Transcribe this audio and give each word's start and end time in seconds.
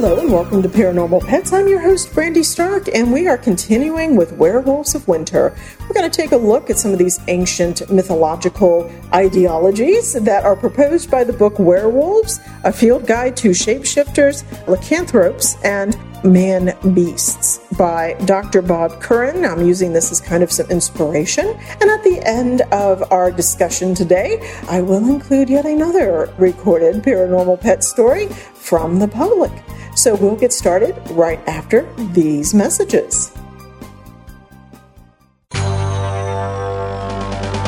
Hello 0.00 0.20
and 0.20 0.30
welcome 0.30 0.62
to 0.62 0.68
Paranormal 0.68 1.26
Pets. 1.26 1.52
I'm 1.52 1.66
your 1.66 1.80
host, 1.80 2.14
Brandy 2.14 2.44
Stark, 2.44 2.86
and 2.94 3.12
we 3.12 3.26
are 3.26 3.36
continuing 3.36 4.14
with 4.14 4.30
Werewolves 4.34 4.94
of 4.94 5.08
Winter. 5.08 5.56
We're 5.80 5.92
going 5.92 6.08
to 6.08 6.16
take 6.16 6.30
a 6.30 6.36
look 6.36 6.70
at 6.70 6.78
some 6.78 6.92
of 6.92 7.00
these 7.00 7.18
ancient 7.26 7.90
mythological 7.90 8.88
ideologies 9.12 10.12
that 10.12 10.44
are 10.44 10.54
proposed 10.54 11.10
by 11.10 11.24
the 11.24 11.32
book 11.32 11.58
Werewolves, 11.58 12.38
a 12.62 12.72
field 12.72 13.08
guide 13.08 13.36
to 13.38 13.48
shapeshifters, 13.48 14.44
lycanthropes, 14.68 15.56
and 15.64 15.98
man 16.22 16.76
beasts 16.94 17.58
by 17.76 18.14
Dr. 18.24 18.62
Bob 18.62 19.00
Curran. 19.00 19.44
I'm 19.44 19.66
using 19.66 19.92
this 19.92 20.12
as 20.12 20.20
kind 20.20 20.44
of 20.44 20.52
some 20.52 20.70
inspiration. 20.70 21.48
And 21.80 21.90
at 21.90 22.04
the 22.04 22.20
end 22.24 22.60
of 22.70 23.02
our 23.10 23.32
discussion 23.32 23.96
today, 23.96 24.48
I 24.68 24.80
will 24.80 25.08
include 25.08 25.50
yet 25.50 25.66
another 25.66 26.32
recorded 26.38 27.02
paranormal 27.02 27.60
pet 27.60 27.82
story 27.82 28.28
from 28.54 29.00
the 29.00 29.08
public. 29.08 29.50
So 29.98 30.14
we'll 30.14 30.36
get 30.36 30.52
started 30.52 30.94
right 31.10 31.40
after 31.48 31.92
these 32.12 32.54
messages. 32.54 33.32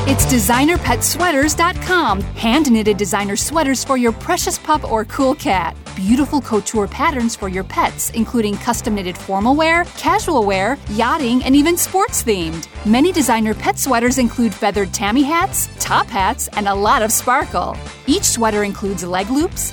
It's 0.06 0.24
designerpetsweaters.com. 0.26 2.20
Hand 2.20 2.70
knitted 2.70 2.96
designer 2.98 3.34
sweaters 3.34 3.82
for 3.82 3.96
your 3.96 4.12
precious 4.12 4.58
pup 4.58 4.88
or 4.92 5.04
cool 5.06 5.34
cat. 5.34 5.76
Beautiful 5.96 6.40
couture 6.40 6.86
patterns 6.86 7.34
for 7.34 7.48
your 7.48 7.64
pets, 7.64 8.10
including 8.10 8.56
custom 8.58 8.94
knitted 8.94 9.18
formal 9.18 9.56
wear, 9.56 9.84
casual 9.96 10.44
wear, 10.44 10.78
yachting, 10.90 11.42
and 11.42 11.56
even 11.56 11.76
sports 11.76 12.22
themed. 12.22 12.68
Many 12.86 13.10
designer 13.10 13.54
pet 13.54 13.76
sweaters 13.76 14.18
include 14.18 14.54
feathered 14.54 14.94
tammy 14.94 15.24
hats, 15.24 15.68
top 15.80 16.06
hats, 16.06 16.48
and 16.52 16.68
a 16.68 16.74
lot 16.74 17.02
of 17.02 17.10
sparkle. 17.10 17.76
Each 18.06 18.24
sweater 18.24 18.62
includes 18.62 19.02
leg 19.04 19.28
loops, 19.30 19.72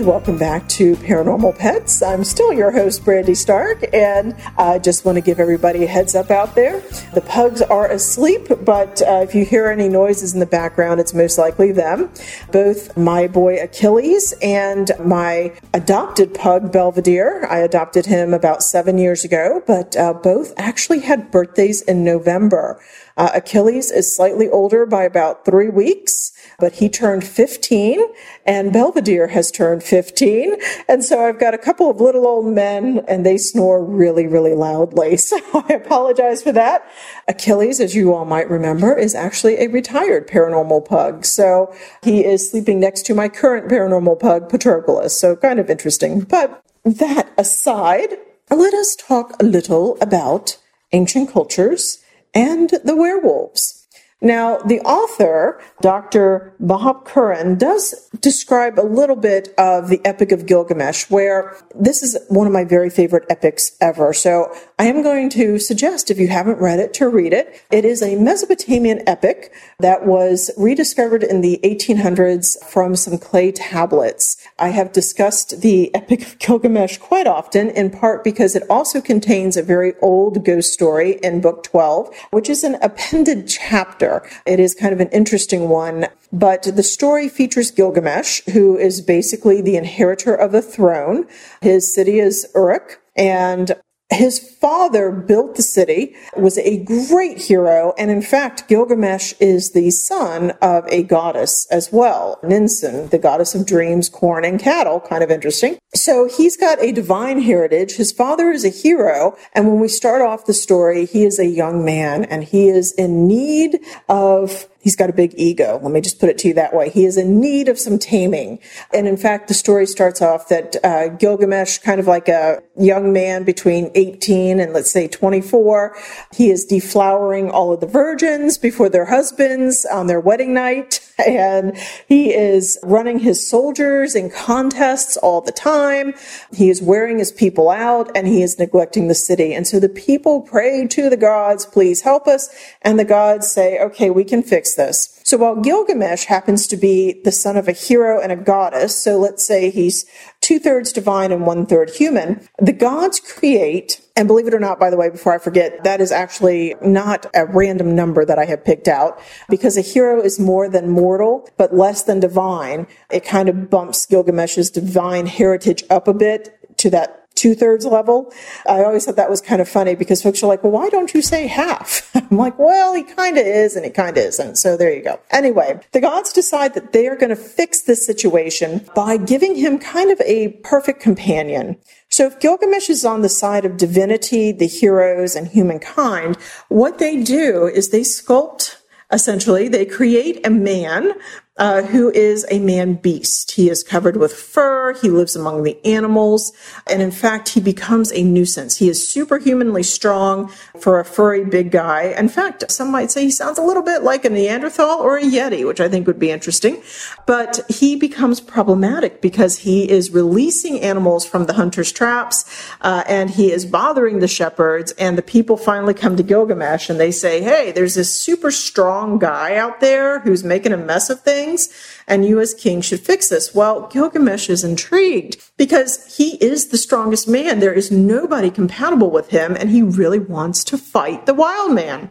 And 0.00 0.08
welcome 0.08 0.38
back 0.38 0.66
to 0.70 0.96
Paranormal 0.96 1.58
Pets. 1.58 2.02
I'm 2.02 2.24
still 2.24 2.54
your 2.54 2.70
host, 2.70 3.04
Brandy 3.04 3.34
Stark, 3.34 3.84
and 3.92 4.34
I 4.56 4.78
just 4.78 5.04
want 5.04 5.16
to 5.16 5.20
give 5.20 5.38
everybody 5.38 5.84
a 5.84 5.86
heads 5.86 6.14
up 6.14 6.30
out 6.30 6.54
there. 6.54 6.80
The 7.12 7.20
pugs 7.20 7.60
are 7.60 7.86
asleep, 7.86 8.48
but 8.64 9.02
uh, 9.02 9.20
if 9.28 9.34
you 9.34 9.44
hear 9.44 9.68
any 9.68 9.90
noises 9.90 10.32
in 10.32 10.40
the 10.40 10.46
background, 10.46 11.00
it's 11.00 11.12
most 11.12 11.36
likely 11.36 11.70
them. 11.70 12.10
Both 12.50 12.96
my 12.96 13.26
boy 13.26 13.62
Achilles 13.62 14.32
and 14.40 14.90
my 15.04 15.52
adopted 15.74 16.32
pug 16.32 16.72
Belvedere, 16.72 17.46
I 17.50 17.58
adopted 17.58 18.06
him 18.06 18.32
about 18.32 18.62
seven 18.62 18.96
years 18.96 19.22
ago, 19.22 19.62
but 19.66 19.98
uh, 19.98 20.14
both 20.14 20.54
actually 20.56 21.00
had 21.00 21.30
birthdays 21.30 21.82
in 21.82 22.04
November. 22.04 22.80
Uh, 23.20 23.28
Achilles 23.34 23.90
is 23.90 24.16
slightly 24.16 24.48
older 24.48 24.86
by 24.86 25.02
about 25.04 25.44
three 25.44 25.68
weeks, 25.68 26.32
but 26.58 26.72
he 26.76 26.88
turned 26.88 27.22
15, 27.22 28.00
and 28.46 28.72
Belvedere 28.72 29.26
has 29.26 29.50
turned 29.50 29.82
15. 29.82 30.56
And 30.88 31.04
so 31.04 31.26
I've 31.26 31.38
got 31.38 31.52
a 31.52 31.58
couple 31.58 31.90
of 31.90 32.00
little 32.00 32.26
old 32.26 32.46
men, 32.46 33.04
and 33.06 33.26
they 33.26 33.36
snore 33.36 33.84
really, 33.84 34.26
really 34.26 34.54
loudly. 34.54 35.18
So 35.30 35.36
I 35.52 35.74
apologize 35.74 36.42
for 36.42 36.50
that. 36.52 36.90
Achilles, 37.28 37.78
as 37.78 37.94
you 37.94 38.14
all 38.14 38.24
might 38.24 38.48
remember, 38.48 38.96
is 38.96 39.14
actually 39.14 39.58
a 39.58 39.68
retired 39.68 40.26
paranormal 40.26 40.86
pug. 40.86 41.26
So 41.26 41.74
he 42.02 42.24
is 42.24 42.50
sleeping 42.50 42.80
next 42.80 43.02
to 43.02 43.14
my 43.14 43.28
current 43.28 43.70
paranormal 43.70 44.18
pug, 44.18 44.48
Patroclus. 44.48 45.10
So 45.10 45.36
kind 45.36 45.60
of 45.60 45.68
interesting. 45.68 46.20
But 46.22 46.62
that 46.84 47.28
aside, 47.36 48.16
let 48.50 48.72
us 48.72 48.96
talk 48.96 49.34
a 49.38 49.44
little 49.44 49.98
about 50.00 50.56
ancient 50.92 51.30
cultures 51.30 51.99
and 52.34 52.70
the 52.84 52.96
werewolves. 52.96 53.80
Now, 54.22 54.58
the 54.58 54.80
author, 54.80 55.62
Dr. 55.80 56.52
Bob 56.60 57.06
Curran, 57.06 57.56
does 57.56 58.08
describe 58.20 58.78
a 58.78 58.82
little 58.82 59.16
bit 59.16 59.54
of 59.56 59.88
the 59.88 60.00
Epic 60.04 60.30
of 60.30 60.44
Gilgamesh, 60.44 61.08
where 61.08 61.56
this 61.74 62.02
is 62.02 62.18
one 62.28 62.46
of 62.46 62.52
my 62.52 62.64
very 62.64 62.90
favorite 62.90 63.24
epics 63.30 63.74
ever. 63.80 64.12
So 64.12 64.54
I 64.80 64.84
am 64.84 65.02
going 65.02 65.28
to 65.30 65.58
suggest, 65.58 66.10
if 66.10 66.18
you 66.18 66.28
haven't 66.28 66.58
read 66.58 66.78
it, 66.78 66.94
to 66.94 67.08
read 67.10 67.34
it. 67.34 67.62
It 67.70 67.84
is 67.84 68.00
a 68.00 68.16
Mesopotamian 68.16 69.06
epic 69.06 69.52
that 69.78 70.06
was 70.06 70.50
rediscovered 70.56 71.22
in 71.22 71.42
the 71.42 71.60
1800s 71.62 72.64
from 72.64 72.96
some 72.96 73.18
clay 73.18 73.52
tablets. 73.52 74.38
I 74.58 74.68
have 74.68 74.90
discussed 74.90 75.60
the 75.60 75.94
Epic 75.94 76.22
of 76.22 76.38
Gilgamesh 76.38 76.96
quite 76.96 77.26
often, 77.26 77.68
in 77.68 77.90
part 77.90 78.24
because 78.24 78.56
it 78.56 78.62
also 78.70 79.02
contains 79.02 79.58
a 79.58 79.62
very 79.62 79.92
old 80.00 80.46
ghost 80.46 80.72
story 80.72 81.18
in 81.22 81.42
Book 81.42 81.62
12, 81.62 82.08
which 82.30 82.48
is 82.48 82.64
an 82.64 82.76
appended 82.76 83.48
chapter. 83.48 84.26
It 84.46 84.58
is 84.58 84.74
kind 84.74 84.94
of 84.94 85.00
an 85.00 85.10
interesting 85.10 85.68
one, 85.68 86.06
but 86.32 86.62
the 86.62 86.82
story 86.82 87.28
features 87.28 87.70
Gilgamesh, 87.70 88.40
who 88.54 88.78
is 88.78 89.02
basically 89.02 89.60
the 89.60 89.76
inheritor 89.76 90.34
of 90.34 90.52
the 90.52 90.62
throne. 90.62 91.26
His 91.60 91.94
city 91.94 92.18
is 92.18 92.50
Uruk, 92.54 93.02
and 93.14 93.76
his 94.10 94.38
father 94.38 95.10
built 95.10 95.54
the 95.54 95.62
city, 95.62 96.14
was 96.36 96.58
a 96.58 96.84
great 96.84 97.38
hero, 97.38 97.94
and 97.96 98.10
in 98.10 98.22
fact, 98.22 98.68
Gilgamesh 98.68 99.34
is 99.40 99.70
the 99.70 99.90
son 99.90 100.50
of 100.62 100.84
a 100.88 101.02
goddess 101.04 101.66
as 101.70 101.92
well, 101.92 102.38
Ninsun, 102.42 103.10
the 103.10 103.18
goddess 103.18 103.54
of 103.54 103.66
dreams, 103.66 104.08
corn, 104.08 104.44
and 104.44 104.58
cattle. 104.60 105.00
Kind 105.00 105.22
of 105.22 105.30
interesting. 105.30 105.78
So 105.94 106.28
he's 106.28 106.56
got 106.56 106.82
a 106.82 106.92
divine 106.92 107.40
heritage. 107.40 107.96
His 107.96 108.12
father 108.12 108.50
is 108.50 108.64
a 108.64 108.68
hero, 108.68 109.36
and 109.52 109.68
when 109.68 109.80
we 109.80 109.88
start 109.88 110.22
off 110.22 110.46
the 110.46 110.54
story, 110.54 111.06
he 111.06 111.24
is 111.24 111.38
a 111.38 111.46
young 111.46 111.84
man 111.84 112.24
and 112.24 112.44
he 112.44 112.68
is 112.68 112.92
in 112.92 113.26
need 113.26 113.78
of 114.08 114.68
He's 114.80 114.96
got 114.96 115.10
a 115.10 115.12
big 115.12 115.34
ego. 115.36 115.78
Let 115.82 115.92
me 115.92 116.00
just 116.00 116.18
put 116.18 116.30
it 116.30 116.38
to 116.38 116.48
you 116.48 116.54
that 116.54 116.74
way. 116.74 116.88
He 116.88 117.04
is 117.04 117.18
in 117.18 117.38
need 117.38 117.68
of 117.68 117.78
some 117.78 117.98
taming. 117.98 118.60
And 118.94 119.06
in 119.06 119.18
fact, 119.18 119.48
the 119.48 119.54
story 119.54 119.86
starts 119.86 120.22
off 120.22 120.48
that 120.48 120.76
uh, 120.82 121.08
Gilgamesh, 121.08 121.78
kind 121.78 122.00
of 122.00 122.06
like 122.06 122.28
a 122.28 122.62
young 122.78 123.12
man 123.12 123.44
between 123.44 123.90
18 123.94 124.58
and 124.58 124.72
let's 124.72 124.90
say 124.90 125.06
24, 125.06 125.96
he 126.34 126.50
is 126.50 126.66
deflowering 126.66 127.50
all 127.52 127.72
of 127.72 127.80
the 127.80 127.86
virgins 127.86 128.56
before 128.56 128.88
their 128.88 129.04
husbands 129.06 129.86
on 129.92 130.06
their 130.06 130.20
wedding 130.20 130.54
night. 130.54 131.06
And 131.20 131.76
he 132.08 132.32
is 132.32 132.78
running 132.82 133.18
his 133.18 133.46
soldiers 133.46 134.14
in 134.14 134.30
contests 134.30 135.18
all 135.18 135.42
the 135.42 135.52
time. 135.52 136.14
He 136.50 136.70
is 136.70 136.80
wearing 136.80 137.18
his 137.18 137.30
people 137.30 137.68
out 137.68 138.10
and 138.14 138.26
he 138.26 138.42
is 138.42 138.58
neglecting 138.58 139.08
the 139.08 139.14
city. 139.14 139.52
And 139.52 139.66
so 139.66 139.78
the 139.78 139.90
people 139.90 140.40
pray 140.40 140.86
to 140.86 141.10
the 141.10 141.18
gods, 141.18 141.66
please 141.66 142.00
help 142.00 142.26
us. 142.26 142.48
And 142.80 142.98
the 142.98 143.04
gods 143.04 143.50
say, 143.50 143.78
okay, 143.80 144.08
we 144.08 144.24
can 144.24 144.42
fix 144.42 144.69
this. 144.74 145.20
So 145.24 145.36
while 145.36 145.56
Gilgamesh 145.56 146.24
happens 146.24 146.66
to 146.68 146.76
be 146.76 147.20
the 147.24 147.32
son 147.32 147.56
of 147.56 147.68
a 147.68 147.72
hero 147.72 148.20
and 148.20 148.32
a 148.32 148.36
goddess, 148.36 148.96
so 148.96 149.18
let's 149.18 149.46
say 149.46 149.70
he's 149.70 150.04
two 150.40 150.58
thirds 150.58 150.92
divine 150.92 151.32
and 151.32 151.46
one 151.46 151.66
third 151.66 151.90
human, 151.90 152.46
the 152.58 152.72
gods 152.72 153.20
create, 153.20 154.00
and 154.16 154.26
believe 154.26 154.46
it 154.46 154.54
or 154.54 154.58
not, 154.58 154.80
by 154.80 154.90
the 154.90 154.96
way, 154.96 155.08
before 155.08 155.32
I 155.32 155.38
forget, 155.38 155.84
that 155.84 156.00
is 156.00 156.10
actually 156.10 156.74
not 156.82 157.26
a 157.34 157.46
random 157.46 157.94
number 157.94 158.24
that 158.24 158.38
I 158.38 158.44
have 158.46 158.64
picked 158.64 158.88
out 158.88 159.20
because 159.48 159.76
a 159.76 159.82
hero 159.82 160.20
is 160.20 160.40
more 160.40 160.68
than 160.68 160.88
mortal, 160.88 161.48
but 161.56 161.74
less 161.74 162.02
than 162.02 162.20
divine. 162.20 162.86
It 163.10 163.24
kind 163.24 163.48
of 163.48 163.70
bumps 163.70 164.06
Gilgamesh's 164.06 164.70
divine 164.70 165.26
heritage 165.26 165.84
up 165.90 166.08
a 166.08 166.14
bit 166.14 166.56
to 166.78 166.90
that 166.90 167.19
two 167.34 167.54
thirds 167.54 167.84
level. 167.84 168.32
I 168.68 168.84
always 168.84 169.06
thought 169.06 169.16
that 169.16 169.30
was 169.30 169.40
kind 169.40 169.60
of 169.60 169.68
funny 169.68 169.94
because 169.94 170.22
folks 170.22 170.42
are 170.42 170.46
like, 170.46 170.62
well, 170.62 170.72
why 170.72 170.88
don't 170.88 171.12
you 171.12 171.22
say 171.22 171.46
half? 171.48 172.10
I'm 172.30 172.36
like, 172.36 172.58
well, 172.58 172.94
he 172.94 173.02
kind 173.02 173.38
of 173.38 173.46
is 173.46 173.74
and 173.74 173.84
he 173.84 173.90
kind 173.90 174.16
of 174.16 174.22
isn't. 174.22 174.56
So 174.56 174.76
there 174.76 174.94
you 174.94 175.02
go. 175.02 175.18
Anyway, 175.30 175.80
the 175.92 176.00
gods 176.00 176.32
decide 176.32 176.74
that 176.74 176.92
they 176.92 177.08
are 177.08 177.16
going 177.16 177.30
to 177.30 177.36
fix 177.36 177.82
this 177.82 178.06
situation 178.06 178.86
by 178.94 179.16
giving 179.16 179.56
him 179.56 179.78
kind 179.78 180.10
of 180.10 180.20
a 180.20 180.50
perfect 180.62 181.00
companion. 181.00 181.76
So 182.08 182.20
So 182.20 182.26
if 182.26 182.38
Gilgamesh 182.38 182.90
is 182.90 183.06
on 183.06 183.22
the 183.22 183.30
side 183.30 183.64
of 183.64 183.78
divinity, 183.78 184.52
the 184.52 184.66
heroes, 184.66 185.34
and 185.34 185.48
humankind, 185.48 186.36
what 186.68 186.98
they 186.98 187.22
do 187.22 187.66
is 187.66 187.88
they 187.88 188.02
sculpt 188.02 188.76
essentially 189.10 189.68
they 189.68 189.86
create 189.86 190.46
a 190.46 190.50
man 190.50 191.12
uh, 191.60 191.82
who 191.82 192.10
is 192.12 192.46
a 192.50 192.58
man 192.58 192.94
beast. 192.94 193.50
He 193.52 193.68
is 193.68 193.82
covered 193.82 194.16
with 194.16 194.32
fur. 194.32 194.94
He 194.94 195.10
lives 195.10 195.36
among 195.36 195.62
the 195.62 195.78
animals. 195.84 196.54
And 196.86 197.02
in 197.02 197.10
fact, 197.10 197.50
he 197.50 197.60
becomes 197.60 198.10
a 198.12 198.22
nuisance. 198.22 198.78
He 198.78 198.88
is 198.88 199.06
superhumanly 199.06 199.82
strong 199.82 200.48
for 200.78 200.98
a 200.98 201.04
furry 201.04 201.44
big 201.44 201.70
guy. 201.70 202.14
In 202.16 202.30
fact, 202.30 202.72
some 202.72 202.90
might 202.90 203.10
say 203.10 203.24
he 203.24 203.30
sounds 203.30 203.58
a 203.58 203.62
little 203.62 203.82
bit 203.82 204.02
like 204.02 204.24
a 204.24 204.30
Neanderthal 204.30 205.00
or 205.00 205.18
a 205.18 205.22
Yeti, 205.22 205.66
which 205.66 205.80
I 205.80 205.88
think 205.88 206.06
would 206.06 206.18
be 206.18 206.30
interesting. 206.30 206.82
But 207.26 207.60
he 207.68 207.94
becomes 207.94 208.40
problematic 208.40 209.20
because 209.20 209.58
he 209.58 209.88
is 209.88 210.10
releasing 210.10 210.80
animals 210.80 211.26
from 211.26 211.44
the 211.44 211.52
hunter's 211.52 211.92
traps 211.92 212.46
uh, 212.80 213.04
and 213.06 213.28
he 213.28 213.52
is 213.52 213.66
bothering 213.66 214.20
the 214.20 214.28
shepherds. 214.28 214.92
And 214.92 215.18
the 215.18 215.22
people 215.22 215.58
finally 215.58 215.92
come 215.92 216.16
to 216.16 216.22
Gilgamesh 216.22 216.88
and 216.88 216.98
they 216.98 217.10
say, 217.10 217.42
Hey, 217.42 217.70
there's 217.70 217.96
this 217.96 218.10
super 218.10 218.50
strong 218.50 219.18
guy 219.18 219.56
out 219.56 219.80
there 219.80 220.20
who's 220.20 220.42
making 220.42 220.72
a 220.72 220.78
mess 220.78 221.10
of 221.10 221.20
things 221.20 221.49
things, 221.50 222.02
and 222.06 222.24
you 222.24 222.40
as 222.40 222.54
king 222.54 222.80
should 222.80 223.00
fix 223.00 223.28
this. 223.28 223.54
Well, 223.54 223.86
Gilgamesh 223.88 224.48
is 224.48 224.64
intrigued 224.64 225.42
because 225.56 226.16
he 226.16 226.36
is 226.36 226.68
the 226.68 226.78
strongest 226.78 227.28
man. 227.28 227.60
There 227.60 227.72
is 227.72 227.90
nobody 227.90 228.50
compatible 228.50 229.10
with 229.10 229.30
him, 229.30 229.56
and 229.56 229.70
he 229.70 229.82
really 229.82 230.18
wants 230.18 230.64
to 230.64 230.78
fight 230.78 231.26
the 231.26 231.34
wild 231.34 231.72
man. 231.72 232.10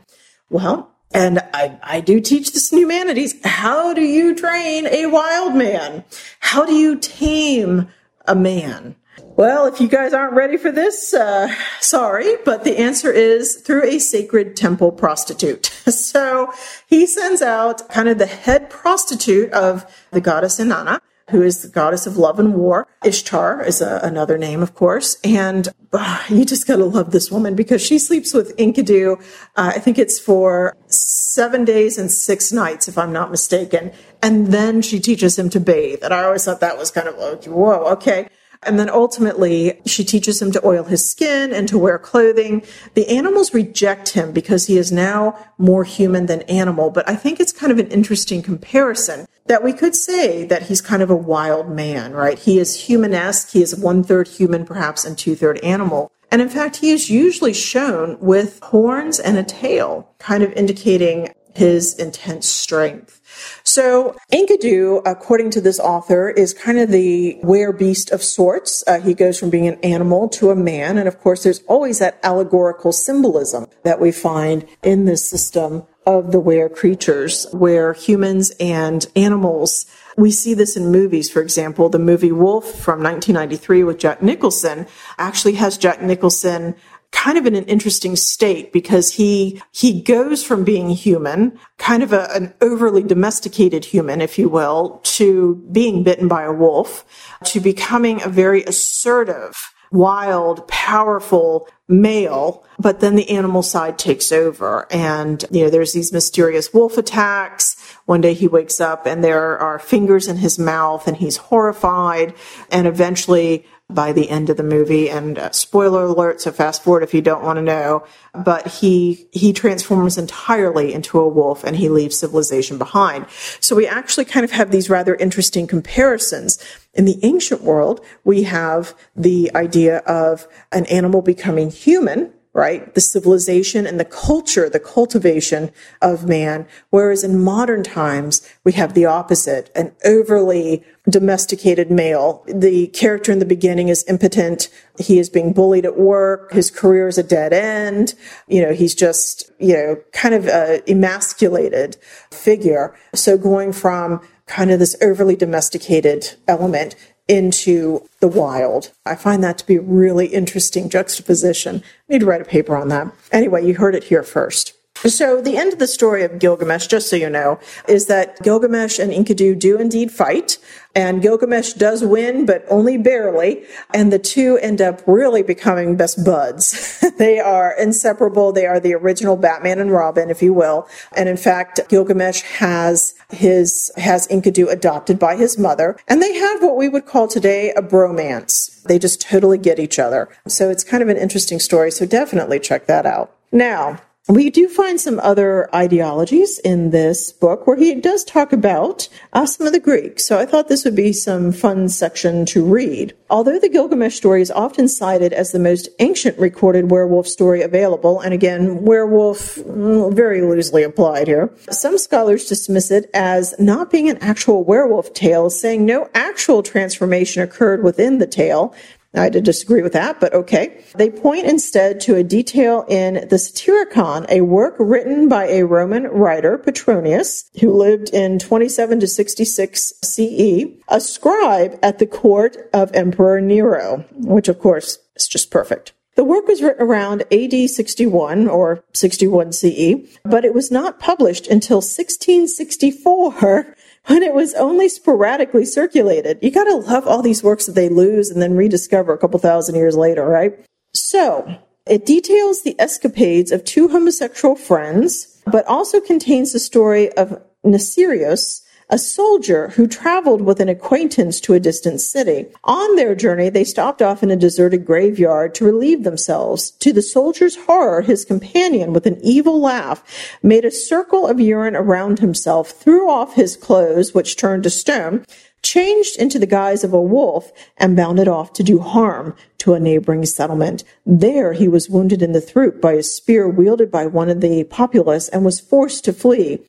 Well, 0.49 0.91
and 1.11 1.39
I, 1.53 1.79
I 1.81 2.01
do 2.01 2.19
teach 2.19 2.53
this 2.53 2.71
in 2.71 2.79
humanities. 2.79 3.35
How 3.43 3.93
do 3.93 4.01
you 4.01 4.35
train 4.35 4.87
a 4.87 5.07
wild 5.07 5.55
man? 5.55 6.03
How 6.39 6.65
do 6.65 6.73
you 6.73 6.97
tame 6.97 7.87
a 8.27 8.35
man? 8.35 8.95
Well, 9.39 9.67
if 9.67 9.79
you 9.79 9.87
guys 9.87 10.11
aren't 10.11 10.33
ready 10.33 10.57
for 10.57 10.69
this, 10.69 11.13
uh, 11.13 11.55
sorry, 11.79 12.35
but 12.43 12.65
the 12.65 12.77
answer 12.77 13.09
is 13.09 13.55
through 13.55 13.85
a 13.85 13.97
sacred 13.97 14.57
temple 14.57 14.91
prostitute. 14.91 15.67
so 15.87 16.51
he 16.87 17.05
sends 17.05 17.41
out 17.41 17.87
kind 17.87 18.09
of 18.09 18.17
the 18.17 18.25
head 18.25 18.69
prostitute 18.69 19.49
of 19.53 19.89
the 20.11 20.19
goddess 20.19 20.59
Inanna, 20.59 20.99
who 21.29 21.41
is 21.41 21.61
the 21.61 21.69
goddess 21.69 22.05
of 22.05 22.17
love 22.17 22.37
and 22.37 22.53
war. 22.53 22.85
Ishtar 23.05 23.63
is 23.63 23.79
a, 23.79 24.01
another 24.03 24.37
name, 24.37 24.61
of 24.61 24.75
course. 24.75 25.15
And 25.23 25.69
uh, 25.93 26.21
you 26.27 26.43
just 26.43 26.67
gotta 26.67 26.83
love 26.83 27.11
this 27.11 27.31
woman 27.31 27.55
because 27.55 27.81
she 27.81 27.97
sleeps 27.97 28.33
with 28.33 28.57
Enkidu. 28.57 29.21
Uh, 29.55 29.71
I 29.73 29.79
think 29.79 29.97
it's 29.97 30.19
for 30.19 30.75
seven 30.87 31.63
days 31.63 31.97
and 31.97 32.11
six 32.11 32.51
nights, 32.51 32.89
if 32.89 32.97
I'm 32.97 33.13
not 33.13 33.31
mistaken. 33.31 33.93
And 34.21 34.47
then 34.47 34.81
she 34.81 34.99
teaches 34.99 35.39
him 35.39 35.49
to 35.51 35.61
bathe. 35.61 36.03
And 36.03 36.13
I 36.13 36.25
always 36.25 36.43
thought 36.43 36.59
that 36.59 36.77
was 36.77 36.91
kind 36.91 37.07
of, 37.07 37.17
like, 37.17 37.45
whoa, 37.45 37.85
okay. 37.93 38.27
And 38.63 38.77
then 38.77 38.89
ultimately, 38.89 39.79
she 39.85 40.03
teaches 40.03 40.41
him 40.41 40.51
to 40.51 40.65
oil 40.65 40.83
his 40.83 41.09
skin 41.09 41.53
and 41.53 41.67
to 41.69 41.77
wear 41.77 41.97
clothing. 41.97 42.63
The 42.93 43.07
animals 43.07 43.53
reject 43.53 44.09
him 44.09 44.33
because 44.33 44.67
he 44.67 44.77
is 44.77 44.91
now 44.91 45.37
more 45.57 45.85
human 45.85 46.25
than 46.25 46.41
animal. 46.43 46.89
But 46.89 47.07
I 47.07 47.15
think 47.15 47.39
it's 47.39 47.53
kind 47.53 47.71
of 47.71 47.79
an 47.79 47.87
interesting 47.87 48.41
comparison 48.41 49.27
that 49.45 49.63
we 49.63 49.71
could 49.71 49.95
say 49.95 50.45
that 50.45 50.63
he's 50.63 50.81
kind 50.81 51.01
of 51.01 51.09
a 51.09 51.15
wild 51.15 51.69
man, 51.69 52.13
right? 52.13 52.37
He 52.37 52.59
is 52.59 52.87
humanesque. 52.87 53.51
He 53.51 53.61
is 53.61 53.75
one 53.75 54.03
third 54.03 54.27
human, 54.27 54.65
perhaps, 54.65 55.05
and 55.05 55.17
two 55.17 55.35
third 55.35 55.59
animal. 55.59 56.11
And 56.31 56.41
in 56.41 56.49
fact, 56.49 56.77
he 56.77 56.91
is 56.91 57.09
usually 57.09 57.53
shown 57.53 58.19
with 58.19 58.59
horns 58.61 59.19
and 59.19 59.37
a 59.37 59.43
tail, 59.43 60.13
kind 60.19 60.43
of 60.43 60.51
indicating 60.53 61.33
his 61.55 61.95
intense 61.95 62.47
strength. 62.47 63.18
So 63.63 64.15
Enkidu, 64.31 65.01
according 65.05 65.51
to 65.51 65.61
this 65.61 65.79
author, 65.79 66.29
is 66.29 66.53
kind 66.53 66.79
of 66.79 66.89
the 66.89 67.39
were 67.43 67.71
beast 67.71 68.11
of 68.11 68.23
sorts. 68.23 68.83
Uh, 68.87 68.99
he 68.99 69.13
goes 69.13 69.39
from 69.39 69.49
being 69.49 69.67
an 69.67 69.79
animal 69.81 70.29
to 70.29 70.51
a 70.51 70.55
man. 70.55 70.97
And 70.97 71.07
of 71.07 71.19
course, 71.19 71.43
there's 71.43 71.63
always 71.63 71.99
that 71.99 72.19
allegorical 72.23 72.91
symbolism 72.91 73.67
that 73.83 73.99
we 73.99 74.11
find 74.11 74.67
in 74.83 75.05
this 75.05 75.29
system 75.29 75.83
of 76.05 76.31
the 76.31 76.39
were 76.39 76.69
creatures, 76.69 77.45
where 77.51 77.93
humans 77.93 78.51
and 78.59 79.05
animals 79.15 79.85
we 80.19 80.31
see 80.31 80.53
this 80.53 80.75
in 80.75 80.91
movies, 80.91 81.29
for 81.29 81.41
example. 81.41 81.87
The 81.87 81.97
movie 81.97 82.31
Wolf 82.31 82.65
from 82.65 83.01
1993 83.01 83.83
with 83.85 83.99
Jack 83.99 84.21
Nicholson 84.21 84.85
actually 85.17 85.53
has 85.53 85.77
Jack 85.77 86.01
Nicholson 86.01 86.75
kind 87.11 87.37
of 87.37 87.45
in 87.45 87.55
an 87.55 87.65
interesting 87.65 88.15
state 88.15 88.71
because 88.71 89.13
he 89.13 89.61
he 89.71 90.01
goes 90.01 90.43
from 90.43 90.63
being 90.63 90.89
human, 90.89 91.59
kind 91.77 92.03
of 92.03 92.13
a, 92.13 92.33
an 92.33 92.53
overly 92.61 93.03
domesticated 93.03 93.85
human, 93.85 94.21
if 94.21 94.37
you 94.37 94.47
will, 94.47 95.01
to 95.03 95.55
being 95.71 96.03
bitten 96.03 96.27
by 96.27 96.43
a 96.43 96.53
wolf, 96.53 97.05
to 97.43 97.59
becoming 97.59 98.21
a 98.21 98.29
very 98.29 98.63
assertive, 98.63 99.73
wild, 99.91 100.67
powerful 100.67 101.67
male, 101.87 102.63
but 102.77 102.99
then 102.99 103.15
the 103.15 103.29
animal 103.29 103.63
side 103.63 103.97
takes 103.97 104.31
over. 104.31 104.87
And, 104.91 105.43
you 105.51 105.63
know, 105.63 105.69
there's 105.69 105.93
these 105.93 106.13
mysterious 106.13 106.73
wolf 106.73 106.97
attacks. 106.97 107.75
One 108.05 108.21
day 108.21 108.35
he 108.35 108.47
wakes 108.47 108.79
up 108.79 109.05
and 109.05 109.23
there 109.23 109.57
are 109.57 109.79
fingers 109.79 110.27
in 110.27 110.37
his 110.37 110.59
mouth 110.59 111.07
and 111.07 111.17
he's 111.17 111.37
horrified. 111.37 112.35
And 112.71 112.87
eventually 112.87 113.65
by 113.89 114.11
the 114.11 114.29
end 114.29 114.49
of 114.49 114.57
the 114.57 114.63
movie. 114.63 115.09
And 115.09 115.37
uh, 115.39 115.51
spoiler 115.51 116.03
alert, 116.03 116.41
so 116.41 116.51
fast 116.51 116.83
forward 116.83 117.03
if 117.03 117.13
you 117.13 117.21
don't 117.21 117.43
want 117.43 117.57
to 117.57 117.61
know. 117.61 118.05
But 118.33 118.67
he 118.67 119.27
he 119.31 119.51
transforms 119.51 120.17
entirely 120.17 120.93
into 120.93 121.19
a 121.19 121.27
wolf 121.27 121.63
and 121.63 121.75
he 121.75 121.89
leaves 121.89 122.17
civilization 122.17 122.77
behind. 122.77 123.25
So 123.59 123.75
we 123.75 123.87
actually 123.87 124.25
kind 124.25 124.43
of 124.43 124.51
have 124.51 124.71
these 124.71 124.89
rather 124.89 125.15
interesting 125.15 125.67
comparisons. 125.67 126.63
In 126.93 127.05
the 127.05 127.19
ancient 127.23 127.61
world, 127.61 128.03
we 128.23 128.43
have 128.43 128.95
the 129.15 129.51
idea 129.55 129.97
of 129.99 130.47
an 130.71 130.85
animal 130.87 131.21
becoming 131.21 131.69
human, 131.69 132.33
right? 132.59 132.93
The 132.93 132.99
civilization 132.99 133.87
and 133.87 133.97
the 133.97 134.05
culture, 134.05 134.69
the 134.69 134.81
cultivation 134.81 135.71
of 136.01 136.27
man. 136.27 136.67
Whereas 136.89 137.23
in 137.23 137.41
modern 137.41 137.83
times, 137.83 138.45
we 138.65 138.73
have 138.73 138.93
the 138.93 139.05
opposite, 139.05 139.71
an 139.75 139.93
overly 140.03 140.83
domesticated 141.09 141.89
male. 141.89 142.43
The 142.47 142.87
character 142.87 143.31
in 143.31 143.39
the 143.39 143.45
beginning 143.45 143.87
is 143.87 144.03
impotent. 144.09 144.67
He 144.97 145.19
is 145.19 145.29
being 145.29 145.53
bullied 145.53 145.85
at 145.85 145.97
work. 145.97 146.51
His 146.51 146.69
career 146.69 147.07
is 147.07 147.17
a 147.17 147.23
dead 147.23 147.53
end. 147.53 148.13
You 148.49 148.61
know, 148.61 148.73
he's 148.73 148.93
just, 148.93 149.49
you 149.57 149.73
know, 149.73 149.97
kind 150.11 150.35
of 150.35 150.45
a 150.47 150.83
emasculated 150.85 151.95
figure. 152.29 152.93
So 153.15 153.37
going 153.37 153.71
from 153.71 154.19
kind 154.47 154.71
of 154.71 154.79
this 154.79 154.97
overly 155.01 155.37
domesticated 155.37 156.35
element 156.47 156.95
into 157.29 158.09
the 158.19 158.27
wild. 158.27 158.91
I 159.05 159.15
find 159.15 159.43
that 159.43 159.59
to 159.59 159.65
be 159.65 159.75
a 159.75 159.81
really 159.81 160.25
interesting 160.27 160.89
juxtaposition. 160.89 161.83
I 162.09 162.13
need 162.13 162.19
to 162.19 162.25
write 162.25 162.41
a 162.41 162.45
paper 162.45 162.75
on 162.75 162.89
that. 162.89 163.13
Anyway, 163.31 163.65
you 163.65 163.75
heard 163.75 163.95
it 163.95 164.05
here 164.05 164.23
first. 164.23 164.73
So 165.05 165.41
the 165.41 165.55
end 165.55 165.71
of 165.71 165.79
the 165.79 165.87
story 165.87 166.23
of 166.23 166.39
Gilgamesh, 166.39 166.87
just 166.87 167.09
so 167.09 167.15
you 167.15 167.29
know, 167.29 167.59
is 167.87 168.07
that 168.07 168.41
Gilgamesh 168.43 168.99
and 168.99 169.11
Enkidu 169.11 169.57
do 169.57 169.77
indeed 169.77 170.11
fight, 170.11 170.57
and 170.93 171.21
Gilgamesh 171.21 171.73
does 171.73 172.03
win, 172.03 172.45
but 172.45 172.65
only 172.69 172.97
barely, 172.97 173.63
and 173.93 174.11
the 174.11 174.19
two 174.19 174.57
end 174.57 174.81
up 174.81 175.01
really 175.07 175.41
becoming 175.41 175.95
best 175.95 176.25
buds. 176.25 176.99
they 177.17 177.39
are 177.39 177.73
inseparable. 177.79 178.51
They 178.51 178.65
are 178.65 178.79
the 178.79 178.93
original 178.93 179.37
Batman 179.37 179.79
and 179.79 179.91
Robin, 179.91 180.29
if 180.29 180.41
you 180.41 180.53
will. 180.53 180.87
And 181.15 181.29
in 181.29 181.37
fact, 181.37 181.79
Gilgamesh 181.87 182.41
has 182.41 183.13
his 183.29 183.91
has 183.95 184.27
Enkidu 184.27 184.69
adopted 184.69 185.17
by 185.17 185.37
his 185.37 185.57
mother, 185.57 185.97
and 186.07 186.21
they 186.21 186.33
have 186.33 186.61
what 186.61 186.75
we 186.75 186.89
would 186.89 187.05
call 187.05 187.27
today 187.27 187.71
a 187.71 187.81
bromance. 187.81 188.83
They 188.83 188.99
just 188.99 189.21
totally 189.21 189.57
get 189.57 189.79
each 189.79 189.99
other. 189.99 190.27
So 190.47 190.69
it's 190.69 190.83
kind 190.83 191.03
of 191.03 191.09
an 191.09 191.17
interesting 191.17 191.59
story. 191.59 191.91
So 191.91 192.05
definitely 192.05 192.59
check 192.59 192.87
that 192.87 193.05
out. 193.05 193.35
Now, 193.51 194.01
we 194.29 194.51
do 194.51 194.69
find 194.69 195.01
some 195.01 195.19
other 195.21 195.73
ideologies 195.75 196.59
in 196.59 196.91
this 196.91 197.31
book 197.31 197.65
where 197.65 197.77
he 197.77 197.95
does 197.95 198.23
talk 198.23 198.53
about 198.53 199.09
uh, 199.33 199.47
some 199.47 199.65
of 199.65 199.73
the 199.73 199.79
Greeks. 199.79 200.27
So 200.27 200.37
I 200.37 200.45
thought 200.45 200.67
this 200.67 200.85
would 200.85 200.95
be 200.95 201.13
some 201.13 201.51
fun 201.51 201.89
section 201.89 202.45
to 202.47 202.63
read. 202.63 203.15
Although 203.31 203.57
the 203.57 203.69
Gilgamesh 203.69 204.15
story 204.15 204.43
is 204.43 204.51
often 204.51 204.87
cited 204.87 205.33
as 205.33 205.51
the 205.51 205.57
most 205.57 205.89
ancient 205.97 206.37
recorded 206.37 206.91
werewolf 206.91 207.27
story 207.27 207.63
available, 207.63 208.19
and 208.19 208.31
again, 208.31 208.83
werewolf 208.83 209.55
mm, 209.55 210.13
very 210.13 210.41
loosely 210.41 210.83
applied 210.83 211.27
here, 211.27 211.51
some 211.71 211.97
scholars 211.97 212.47
dismiss 212.47 212.91
it 212.91 213.09
as 213.15 213.55
not 213.59 213.89
being 213.89 214.09
an 214.09 214.17
actual 214.21 214.63
werewolf 214.63 215.11
tale, 215.13 215.49
saying 215.49 215.85
no 215.85 216.07
actual 216.13 216.61
transformation 216.61 217.41
occurred 217.41 217.83
within 217.83 218.19
the 218.19 218.27
tale, 218.27 218.75
I 219.15 219.29
disagree 219.29 219.81
with 219.81 219.93
that, 219.93 220.19
but 220.19 220.33
okay. 220.33 220.83
They 220.95 221.09
point 221.09 221.47
instead 221.47 221.99
to 222.01 222.15
a 222.15 222.23
detail 222.23 222.85
in 222.87 223.27
the 223.29 223.39
Satyricon, 223.39 224.27
a 224.29 224.41
work 224.41 224.75
written 224.77 225.27
by 225.27 225.47
a 225.47 225.65
Roman 225.65 226.03
writer, 226.03 226.59
Petronius, 226.59 227.49
who 227.59 227.73
lived 227.73 228.09
in 228.09 228.37
27 228.37 228.99
to 228.99 229.07
66 229.07 229.93
CE, 230.03 230.65
a 230.89 231.01
scribe 231.01 231.79
at 231.81 231.97
the 231.97 232.05
court 232.05 232.69
of 232.71 232.93
Emperor 232.93 233.41
Nero, 233.41 234.05
which 234.13 234.47
of 234.47 234.59
course 234.59 234.99
is 235.15 235.27
just 235.27 235.49
perfect. 235.49 235.93
The 236.15 236.23
work 236.23 236.47
was 236.47 236.61
written 236.61 236.85
around 236.85 237.23
AD 237.31 237.69
61 237.69 238.47
or 238.47 238.83
61 238.93 239.53
CE, 239.53 239.95
but 240.25 240.43
it 240.43 240.53
was 240.53 240.69
not 240.69 240.99
published 240.99 241.47
until 241.47 241.77
1664 241.77 243.75
when 244.07 244.23
it 244.23 244.33
was 244.33 244.53
only 244.55 244.89
sporadically 244.89 245.65
circulated. 245.65 246.39
You 246.41 246.51
got 246.51 246.65
to 246.65 246.75
love 246.75 247.07
all 247.07 247.21
these 247.21 247.43
works 247.43 247.65
that 247.65 247.75
they 247.75 247.89
lose 247.89 248.29
and 248.29 248.41
then 248.41 248.55
rediscover 248.55 249.13
a 249.13 249.17
couple 249.17 249.39
thousand 249.39 249.75
years 249.75 249.95
later, 249.95 250.25
right? 250.25 250.53
So 250.93 251.57
it 251.85 252.05
details 252.05 252.63
the 252.63 252.75
escapades 252.79 253.51
of 253.51 253.63
two 253.63 253.87
homosexual 253.87 254.55
friends, 254.55 255.41
but 255.47 255.65
also 255.67 255.99
contains 255.99 256.53
the 256.53 256.59
story 256.59 257.11
of 257.13 257.41
Nasirius, 257.65 258.61
a 258.89 258.97
soldier 258.97 259.69
who 259.69 259.87
traveled 259.87 260.41
with 260.41 260.59
an 260.59 260.69
acquaintance 260.69 261.39
to 261.39 261.53
a 261.53 261.59
distant 261.59 262.01
city. 262.01 262.47
On 262.63 262.95
their 262.95 263.13
journey, 263.13 263.49
they 263.49 263.63
stopped 263.63 264.01
off 264.01 264.23
in 264.23 264.31
a 264.31 264.35
deserted 264.35 264.85
graveyard 264.85 265.53
to 265.55 265.65
relieve 265.65 266.03
themselves. 266.03 266.71
To 266.71 266.91
the 266.91 267.01
soldier's 267.01 267.55
horror, 267.55 268.01
his 268.01 268.25
companion, 268.25 268.91
with 268.91 269.05
an 269.05 269.19
evil 269.21 269.61
laugh, 269.61 270.03
made 270.41 270.65
a 270.65 270.71
circle 270.71 271.27
of 271.27 271.39
urine 271.39 271.75
around 271.75 272.19
himself, 272.19 272.71
threw 272.71 273.09
off 273.09 273.35
his 273.35 273.55
clothes, 273.55 274.13
which 274.13 274.37
turned 274.37 274.63
to 274.63 274.69
stone, 274.69 275.23
changed 275.61 276.17
into 276.17 276.39
the 276.39 276.45
guise 276.47 276.83
of 276.83 276.93
a 276.93 277.01
wolf 277.01 277.51
and 277.77 277.95
bounded 277.95 278.27
off 278.27 278.53
to 278.53 278.63
do 278.63 278.79
harm 278.79 279.35
to 279.59 279.73
a 279.73 279.79
neighboring 279.79 280.25
settlement. 280.25 280.83
There 281.05 281.53
he 281.53 281.67
was 281.67 281.89
wounded 281.89 282.21
in 282.21 282.31
the 282.31 282.41
throat 282.41 282.81
by 282.81 282.93
a 282.93 283.03
spear 283.03 283.47
wielded 283.47 283.91
by 283.91 284.07
one 284.07 284.29
of 284.29 284.41
the 284.41 284.63
populace 284.63 285.27
and 285.29 285.45
was 285.45 285.59
forced 285.59 286.05
to 286.05 286.13
flee. 286.13 286.59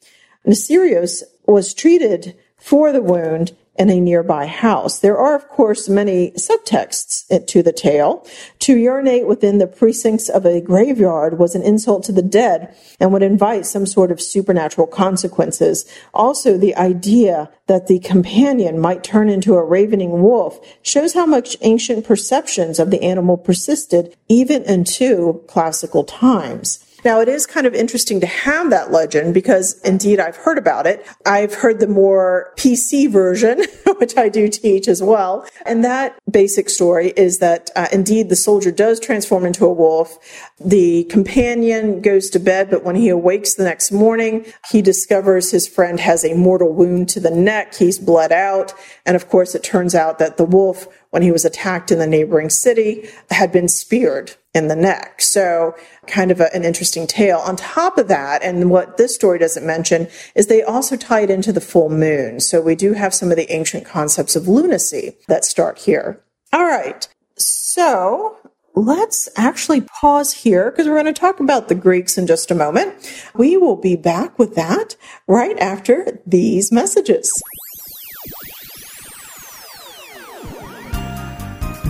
Nasirius 0.46 1.22
was 1.47 1.75
treated 1.75 2.37
for 2.56 2.92
the 2.92 3.02
wound 3.02 3.52
in 3.80 3.88
a 3.88 3.99
nearby 3.99 4.47
house. 4.47 4.99
There 4.99 5.16
are, 5.16 5.35
of 5.35 5.49
course, 5.49 5.88
many 5.88 6.32
subtexts 6.32 7.47
to 7.47 7.62
the 7.62 7.73
tale. 7.73 8.26
To 8.61 8.76
urinate 8.76 9.26
within 9.26 9.56
the 9.56 9.66
precincts 9.66 10.28
of 10.28 10.44
a 10.44 10.61
graveyard 10.61 11.38
was 11.38 11.54
an 11.54 11.62
insult 11.62 12.04
to 12.04 12.12
the 12.12 12.20
dead 12.20 12.76
and 13.00 13.11
would 13.11 13.23
invite 13.23 13.64
some 13.64 13.87
sort 13.87 14.11
of 14.11 14.20
supernatural 14.20 14.87
consequences. 14.87 15.90
Also, 16.12 16.59
the 16.59 16.76
idea 16.76 17.50
that 17.68 17.87
the 17.87 18.00
companion 18.00 18.78
might 18.78 19.02
turn 19.02 19.30
into 19.30 19.54
a 19.54 19.64
ravening 19.64 20.20
wolf 20.20 20.61
shows 20.82 21.14
how 21.14 21.25
much 21.25 21.56
ancient 21.62 22.04
perceptions 22.04 22.78
of 22.78 22.90
the 22.90 23.02
animal 23.02 23.38
persisted 23.38 24.14
even 24.28 24.62
into 24.64 25.42
classical 25.47 26.04
times. 26.04 26.85
Now, 27.04 27.21
it 27.21 27.28
is 27.28 27.47
kind 27.47 27.66
of 27.66 27.75
interesting 27.75 28.21
to 28.21 28.26
have 28.26 28.71
that 28.71 28.90
legend 28.90 29.35
because 29.35 29.80
indeed 29.83 30.21
I've 30.21 30.37
heard 30.37 30.59
about 30.59 30.87
it. 30.87 31.07
I've 31.26 31.54
heard 31.54 31.80
the 31.80 31.87
more 31.87 32.52
PC 32.57 33.11
version, 33.11 33.64
which 33.99 34.16
I 34.16 34.28
do 34.28 34.49
teach 34.49 34.88
as 34.88 35.02
well. 35.02 35.47
And 35.64 35.85
that 35.85 36.19
basic 36.30 36.69
story 36.69 37.12
is 37.16 37.38
that 37.38 37.71
uh, 37.76 37.88
indeed 37.92 38.28
the 38.28 38.37
soldier 38.37 38.71
does 38.71 39.00
transform 39.00 39.47
into 39.47 39.64
a 39.64 39.73
wolf. 39.73 40.19
The 40.61 41.04
companion 41.04 42.00
goes 42.00 42.28
to 42.30 42.38
bed, 42.38 42.71
but 42.71 42.85
when 42.85 42.97
he 42.97 43.09
awakes 43.09 43.54
the 43.54 43.64
next 43.64 43.92
morning, 43.92 44.47
he 44.71 44.83
discovers 44.83 45.50
his 45.50 45.66
friend 45.66 45.99
has 46.00 46.25
a 46.25 46.35
mortal 46.35 46.73
wound 46.73 47.09
to 47.11 47.21
the 47.21 47.30
neck. 47.30 47.75
He's 47.75 47.99
bled 47.99 48.33
out. 48.33 48.75
And 49.07 49.16
of 49.16 49.28
course, 49.28 49.54
it 49.54 49.62
turns 49.62 49.95
out 49.95 50.19
that 50.19 50.37
the 50.37 50.45
wolf 50.45 50.87
when 51.11 51.23
he 51.23 51.33
was 51.33 51.45
attacked 51.45 51.90
in 51.90 51.99
the 51.99 52.07
neighboring 52.07 52.50
city 52.50 53.09
had 53.30 53.52
been 53.52 53.69
speared 53.69 54.35
in 54.54 54.69
the 54.69 54.76
neck. 54.76 55.21
So 55.23 55.75
kind 56.07 56.30
of 56.30 56.40
a, 56.40 56.52
an 56.54 56.64
interesting 56.64 57.07
tale. 57.07 57.38
On 57.38 57.57
top 57.57 57.99
of 57.99 58.09
that, 58.09 58.42
and 58.42 58.71
what 58.71 58.97
this 58.97 59.14
story 59.14 59.38
doesn't 59.38 59.66
mention 59.66 60.09
is 60.35 60.47
they 60.47 60.62
also 60.62 60.97
tie 60.97 61.21
it 61.21 61.30
into 61.30 61.52
the 61.52 61.61
full 61.61 61.88
moon. 61.88 62.40
So 62.40 62.61
we 62.61 62.75
do 62.75 62.95
have 62.95 63.14
some 63.14 63.30
of 63.30 63.37
the 63.37 63.52
ancient 63.52 63.85
concepts 63.87 64.37
of 64.37 64.49
lunacy 64.49 65.16
that 65.28 65.45
start 65.45 65.78
here. 65.78 66.23
All 66.52 66.64
right. 66.64 67.07
So 67.37 68.37
let's 68.75 69.28
actually 69.37 69.83
pause 69.83 70.33
here 70.33 70.71
because 70.71 70.87
we're 70.87 71.00
going 71.00 71.12
to 71.12 71.21
talk 71.21 71.40
about 71.40 71.69
the 71.69 71.75
Greeks 71.75 72.19
in 72.19 72.26
just 72.26 72.50
a 72.50 72.54
moment. 72.54 72.95
We 73.35 73.57
will 73.57 73.76
be 73.76 73.97
back 73.97 74.38
with 74.38 74.54
that 74.57 74.97
right 75.26 75.59
after 75.59 76.21
these 76.26 76.73
messages. 76.73 77.33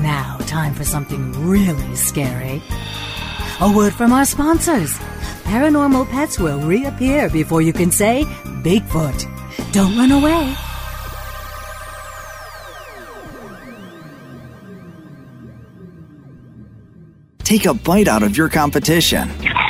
Now, 0.03 0.39
time 0.47 0.75
for 0.75 0.85
something 0.85 1.33
really 1.47 1.95
scary. 1.95 2.63
A 3.61 3.71
word 3.71 3.93
from 3.93 4.13
our 4.13 4.25
sponsors. 4.25 4.99
Paranormal 5.45 6.09
pets 6.09 6.39
will 6.39 6.59
reappear 6.61 7.29
before 7.29 7.61
you 7.61 7.75
can 7.75 7.91
say 7.91 8.25
Bigfoot. 8.65 9.27
Don't 9.73 9.95
run 9.99 10.11
away. 10.13 10.55
Take 17.45 17.67
a 17.67 17.75
bite 17.75 18.09
out 18.09 18.23
of 18.23 18.39
your 18.39 18.49
competition. 18.49 19.29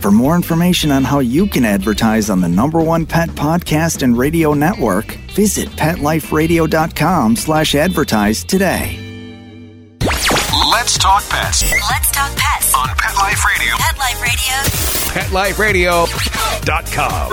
For 0.00 0.10
more 0.12 0.36
information 0.36 0.90
on 0.92 1.02
how 1.04 1.18
you 1.18 1.46
can 1.46 1.64
advertise 1.64 2.30
on 2.30 2.40
the 2.40 2.48
number 2.48 2.80
one 2.80 3.04
pet 3.04 3.28
podcast 3.30 4.02
and 4.02 4.16
radio 4.16 4.54
network, 4.54 5.06
visit 5.34 5.68
PetLifeRadio.com 5.70 7.34
slash 7.36 7.74
advertise 7.74 8.44
today. 8.44 9.04
Let's 10.70 10.96
talk 10.98 11.28
pets 11.28 11.62
Let's 11.90 12.10
talk 12.12 12.30
pets 12.36 12.72
on 12.74 12.88
Pet 12.96 13.16
Life 13.16 13.44
Radio. 13.44 13.74
Pet 13.76 13.98
Life 15.32 15.58
Radio. 15.58 16.06
PetLifeRadio.com. 16.06 17.32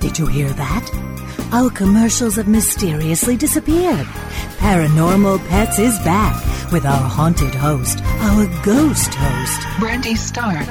Did 0.00 0.18
you 0.18 0.26
hear 0.26 0.50
that? 0.50 0.90
Our 1.52 1.70
commercials 1.70 2.36
have 2.36 2.48
mysteriously 2.48 3.36
disappeared. 3.36 4.06
Paranormal 4.58 5.46
Pets 5.48 5.78
is 5.78 5.98
back 6.00 6.34
with 6.72 6.84
our 6.84 7.08
haunted 7.08 7.54
host, 7.54 8.00
our 8.02 8.46
ghost 8.64 9.14
host, 9.14 9.60
Brandy 9.78 10.16
Stark. 10.16 10.66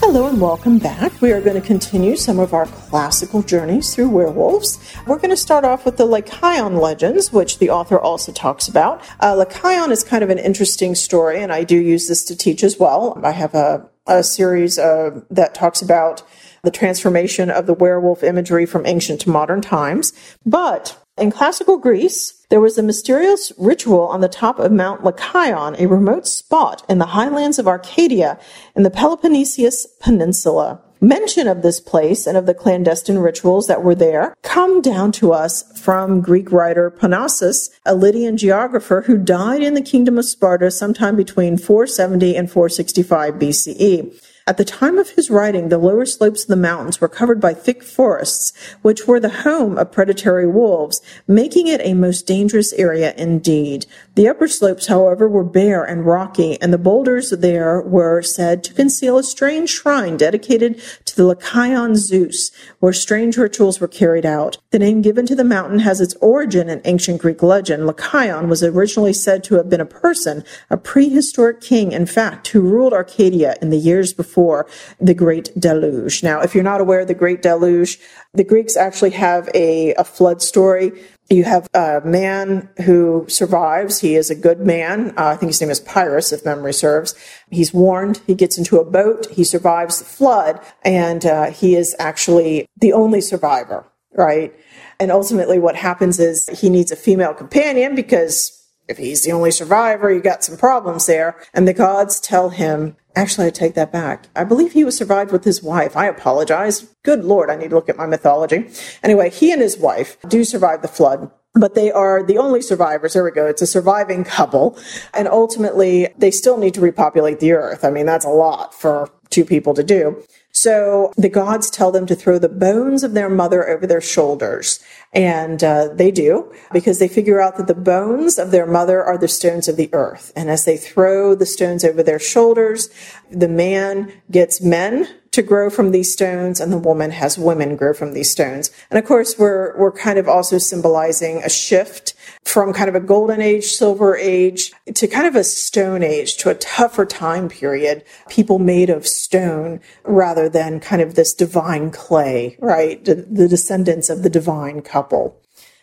Hello 0.00 0.26
and 0.26 0.40
welcome 0.40 0.78
back. 0.78 1.18
We 1.22 1.32
are 1.32 1.40
going 1.40 1.58
to 1.58 1.66
continue 1.66 2.16
some 2.16 2.40
of 2.40 2.52
our 2.52 2.66
classical 2.66 3.42
journeys 3.42 3.94
through 3.94 4.08
werewolves. 4.08 4.78
We're 5.06 5.16
going 5.18 5.30
to 5.30 5.36
start 5.36 5.64
off 5.64 5.84
with 5.86 5.96
the 5.96 6.06
Lycaon 6.06 6.80
legends, 6.80 7.32
which 7.32 7.58
the 7.60 7.70
author 7.70 7.98
also 7.98 8.32
talks 8.32 8.66
about. 8.66 9.00
Uh, 9.20 9.36
Lycaon 9.36 9.90
is 9.92 10.02
kind 10.02 10.24
of 10.24 10.28
an 10.28 10.38
interesting 10.38 10.94
story, 10.96 11.40
and 11.40 11.52
I 11.52 11.62
do 11.62 11.76
use 11.76 12.08
this 12.08 12.24
to 12.24 12.36
teach 12.36 12.64
as 12.64 12.78
well. 12.78 13.18
I 13.22 13.30
have 13.30 13.54
a, 13.54 13.88
a 14.08 14.22
series 14.24 14.76
uh, 14.76 15.20
that 15.30 15.54
talks 15.54 15.80
about 15.80 16.24
the 16.62 16.70
transformation 16.70 17.50
of 17.50 17.66
the 17.66 17.74
werewolf 17.74 18.22
imagery 18.22 18.66
from 18.66 18.86
ancient 18.86 19.20
to 19.22 19.30
modern 19.30 19.60
times. 19.60 20.12
But 20.44 20.96
in 21.16 21.30
classical 21.30 21.78
Greece, 21.78 22.46
there 22.48 22.60
was 22.60 22.78
a 22.78 22.82
mysterious 22.82 23.52
ritual 23.58 24.06
on 24.06 24.20
the 24.20 24.28
top 24.28 24.58
of 24.58 24.72
Mount 24.72 25.02
Lycaon, 25.04 25.74
a 25.78 25.86
remote 25.86 26.26
spot 26.26 26.84
in 26.88 26.98
the 26.98 27.06
highlands 27.06 27.58
of 27.58 27.66
Arcadia 27.66 28.38
in 28.76 28.84
the 28.84 28.90
Peloponnesian 28.90 29.72
Peninsula. 30.00 30.80
Mention 31.00 31.46
of 31.46 31.62
this 31.62 31.80
place 31.80 32.26
and 32.26 32.36
of 32.36 32.46
the 32.46 32.54
clandestine 32.54 33.18
rituals 33.18 33.68
that 33.68 33.84
were 33.84 33.94
there 33.94 34.34
come 34.42 34.80
down 34.80 35.12
to 35.12 35.32
us 35.32 35.62
from 35.80 36.20
Greek 36.20 36.50
writer 36.50 36.90
Parnassus, 36.90 37.70
a 37.86 37.94
Lydian 37.94 38.36
geographer 38.36 39.02
who 39.02 39.16
died 39.16 39.62
in 39.62 39.74
the 39.74 39.82
kingdom 39.82 40.18
of 40.18 40.24
Sparta 40.24 40.72
sometime 40.72 41.14
between 41.14 41.56
470 41.56 42.36
and 42.36 42.50
465 42.50 43.34
BCE. 43.34 44.22
At 44.48 44.56
the 44.56 44.64
time 44.64 44.96
of 44.96 45.10
his 45.10 45.28
writing, 45.28 45.68
the 45.68 45.76
lower 45.76 46.06
slopes 46.06 46.44
of 46.44 46.48
the 46.48 46.56
mountains 46.56 47.02
were 47.02 47.08
covered 47.08 47.38
by 47.38 47.52
thick 47.52 47.82
forests, 47.82 48.54
which 48.80 49.06
were 49.06 49.20
the 49.20 49.44
home 49.44 49.76
of 49.76 49.92
predatory 49.92 50.46
wolves, 50.46 51.02
making 51.26 51.66
it 51.66 51.82
a 51.84 51.92
most 51.92 52.26
dangerous 52.26 52.72
area 52.72 53.12
indeed. 53.18 53.84
The 54.14 54.26
upper 54.26 54.48
slopes, 54.48 54.86
however, 54.86 55.28
were 55.28 55.44
bare 55.44 55.84
and 55.84 56.06
rocky, 56.06 56.58
and 56.62 56.72
the 56.72 56.78
boulders 56.78 57.28
there 57.28 57.82
were 57.82 58.22
said 58.22 58.64
to 58.64 58.72
conceal 58.72 59.18
a 59.18 59.22
strange 59.22 59.68
shrine 59.68 60.16
dedicated 60.16 60.80
the 61.18 61.24
Lycaon 61.24 61.96
Zeus, 61.96 62.50
where 62.78 62.92
strange 62.92 63.36
rituals 63.36 63.80
were 63.80 63.88
carried 63.88 64.24
out. 64.24 64.56
The 64.70 64.78
name 64.78 65.02
given 65.02 65.26
to 65.26 65.34
the 65.34 65.44
mountain 65.44 65.80
has 65.80 66.00
its 66.00 66.14
origin 66.22 66.70
in 66.70 66.80
ancient 66.84 67.20
Greek 67.20 67.42
legend. 67.42 67.86
Lycaon 67.86 68.48
was 68.48 68.62
originally 68.62 69.12
said 69.12 69.42
to 69.44 69.56
have 69.56 69.68
been 69.68 69.80
a 69.80 69.84
person, 69.84 70.44
a 70.70 70.76
prehistoric 70.76 71.60
king, 71.60 71.90
in 71.90 72.06
fact, 72.06 72.48
who 72.48 72.60
ruled 72.60 72.92
Arcadia 72.92 73.56
in 73.60 73.70
the 73.70 73.76
years 73.76 74.12
before 74.12 74.66
the 75.00 75.12
Great 75.12 75.50
Deluge. 75.58 76.22
Now, 76.22 76.40
if 76.40 76.54
you're 76.54 76.62
not 76.62 76.80
aware 76.80 77.00
of 77.00 77.08
the 77.08 77.14
Great 77.14 77.42
Deluge, 77.42 77.98
The 78.34 78.44
Greeks 78.44 78.76
actually 78.76 79.10
have 79.10 79.48
a, 79.54 79.94
a 79.94 80.04
flood 80.04 80.42
story. 80.42 80.92
You 81.30 81.44
have 81.44 81.68
a 81.74 82.00
man 82.04 82.70
who 82.84 83.26
survives. 83.28 84.00
He 84.00 84.14
is 84.14 84.30
a 84.30 84.34
good 84.34 84.60
man. 84.60 85.10
Uh, 85.10 85.26
I 85.26 85.36
think 85.36 85.50
his 85.50 85.60
name 85.60 85.68
is 85.70 85.80
Pyrrhus, 85.80 86.32
if 86.32 86.42
memory 86.42 86.72
serves. 86.72 87.14
He's 87.50 87.74
warned. 87.74 88.22
He 88.26 88.34
gets 88.34 88.56
into 88.56 88.78
a 88.78 88.84
boat. 88.84 89.26
He 89.30 89.44
survives 89.44 89.98
the 89.98 90.06
flood, 90.06 90.58
and 90.82 91.26
uh, 91.26 91.50
he 91.50 91.76
is 91.76 91.94
actually 91.98 92.66
the 92.80 92.94
only 92.94 93.20
survivor, 93.20 93.84
right? 94.14 94.54
And 94.98 95.12
ultimately, 95.12 95.58
what 95.58 95.76
happens 95.76 96.18
is 96.18 96.48
he 96.60 96.70
needs 96.70 96.90
a 96.92 96.96
female 96.96 97.34
companion 97.34 97.94
because 97.94 98.57
if 98.88 98.96
he's 98.96 99.22
the 99.22 99.32
only 99.32 99.50
survivor, 99.50 100.10
you 100.10 100.20
got 100.20 100.42
some 100.42 100.56
problems 100.56 101.06
there. 101.06 101.36
And 101.52 101.68
the 101.68 101.74
gods 101.74 102.18
tell 102.18 102.48
him, 102.50 102.96
actually, 103.14 103.46
I 103.46 103.50
take 103.50 103.74
that 103.74 103.92
back. 103.92 104.28
I 104.34 104.44
believe 104.44 104.72
he 104.72 104.84
was 104.84 104.96
survived 104.96 105.30
with 105.30 105.44
his 105.44 105.62
wife. 105.62 105.96
I 105.96 106.06
apologize. 106.06 106.82
Good 107.02 107.24
Lord, 107.24 107.50
I 107.50 107.56
need 107.56 107.70
to 107.70 107.74
look 107.76 107.88
at 107.88 107.96
my 107.96 108.06
mythology. 108.06 108.68
Anyway, 109.02 109.30
he 109.30 109.52
and 109.52 109.60
his 109.60 109.78
wife 109.78 110.16
do 110.26 110.42
survive 110.42 110.82
the 110.82 110.88
flood. 110.88 111.30
But 111.54 111.74
they 111.74 111.90
are 111.90 112.22
the 112.22 112.38
only 112.38 112.62
survivors. 112.62 113.14
There 113.14 113.24
we 113.24 113.30
go. 113.30 113.46
It's 113.46 113.62
a 113.62 113.66
surviving 113.66 114.22
couple. 114.22 114.78
And 115.12 115.26
ultimately, 115.26 116.08
they 116.16 116.30
still 116.30 116.56
need 116.56 116.74
to 116.74 116.80
repopulate 116.80 117.40
the 117.40 117.52
earth. 117.52 117.84
I 117.84 117.90
mean, 117.90 118.06
that's 118.06 118.24
a 118.24 118.30
lot 118.30 118.74
for 118.74 119.10
two 119.30 119.44
people 119.44 119.74
to 119.74 119.82
do. 119.82 120.22
So 120.60 121.12
the 121.16 121.28
gods 121.28 121.70
tell 121.70 121.92
them 121.92 122.04
to 122.06 122.16
throw 122.16 122.36
the 122.40 122.48
bones 122.48 123.04
of 123.04 123.14
their 123.14 123.28
mother 123.28 123.68
over 123.68 123.86
their 123.86 124.00
shoulders. 124.00 124.80
And 125.12 125.62
uh, 125.62 125.94
they 125.94 126.10
do 126.10 126.52
because 126.72 126.98
they 126.98 127.06
figure 127.06 127.40
out 127.40 127.58
that 127.58 127.68
the 127.68 127.76
bones 127.76 128.40
of 128.40 128.50
their 128.50 128.66
mother 128.66 129.00
are 129.00 129.16
the 129.16 129.28
stones 129.28 129.68
of 129.68 129.76
the 129.76 129.88
earth. 129.92 130.32
And 130.34 130.50
as 130.50 130.64
they 130.64 130.76
throw 130.76 131.36
the 131.36 131.46
stones 131.46 131.84
over 131.84 132.02
their 132.02 132.18
shoulders, 132.18 132.90
the 133.30 133.46
man 133.46 134.12
gets 134.32 134.60
men 134.60 135.06
to 135.30 135.42
grow 135.42 135.70
from 135.70 135.92
these 135.92 136.12
stones 136.12 136.58
and 136.58 136.72
the 136.72 136.78
woman 136.78 137.12
has 137.12 137.38
women 137.38 137.76
grow 137.76 137.94
from 137.94 138.12
these 138.12 138.30
stones. 138.30 138.72
And 138.90 138.98
of 138.98 139.04
course, 139.04 139.38
we're, 139.38 139.78
we're 139.78 139.92
kind 139.92 140.18
of 140.18 140.26
also 140.26 140.58
symbolizing 140.58 141.38
a 141.44 141.48
shift 141.48 142.14
from 142.48 142.72
kind 142.72 142.88
of 142.88 142.94
a 142.94 143.00
golden 143.00 143.42
age, 143.42 143.66
silver 143.66 144.16
age 144.16 144.72
to 144.94 145.06
kind 145.06 145.26
of 145.26 145.36
a 145.36 145.44
stone 145.44 146.02
age 146.02 146.38
to 146.38 146.48
a 146.48 146.54
tougher 146.54 147.04
time 147.04 147.46
period. 147.48 148.02
People 148.30 148.58
made 148.58 148.88
of 148.88 149.06
stone 149.06 149.80
rather 150.04 150.48
than 150.48 150.80
kind 150.80 151.02
of 151.02 151.14
this 151.14 151.34
divine 151.34 151.90
clay, 151.90 152.56
right? 152.60 153.04
The, 153.04 153.48
descendants 153.48 154.08
of 154.08 154.22
the 154.22 154.30
divine 154.30 154.80
couple. 154.80 155.38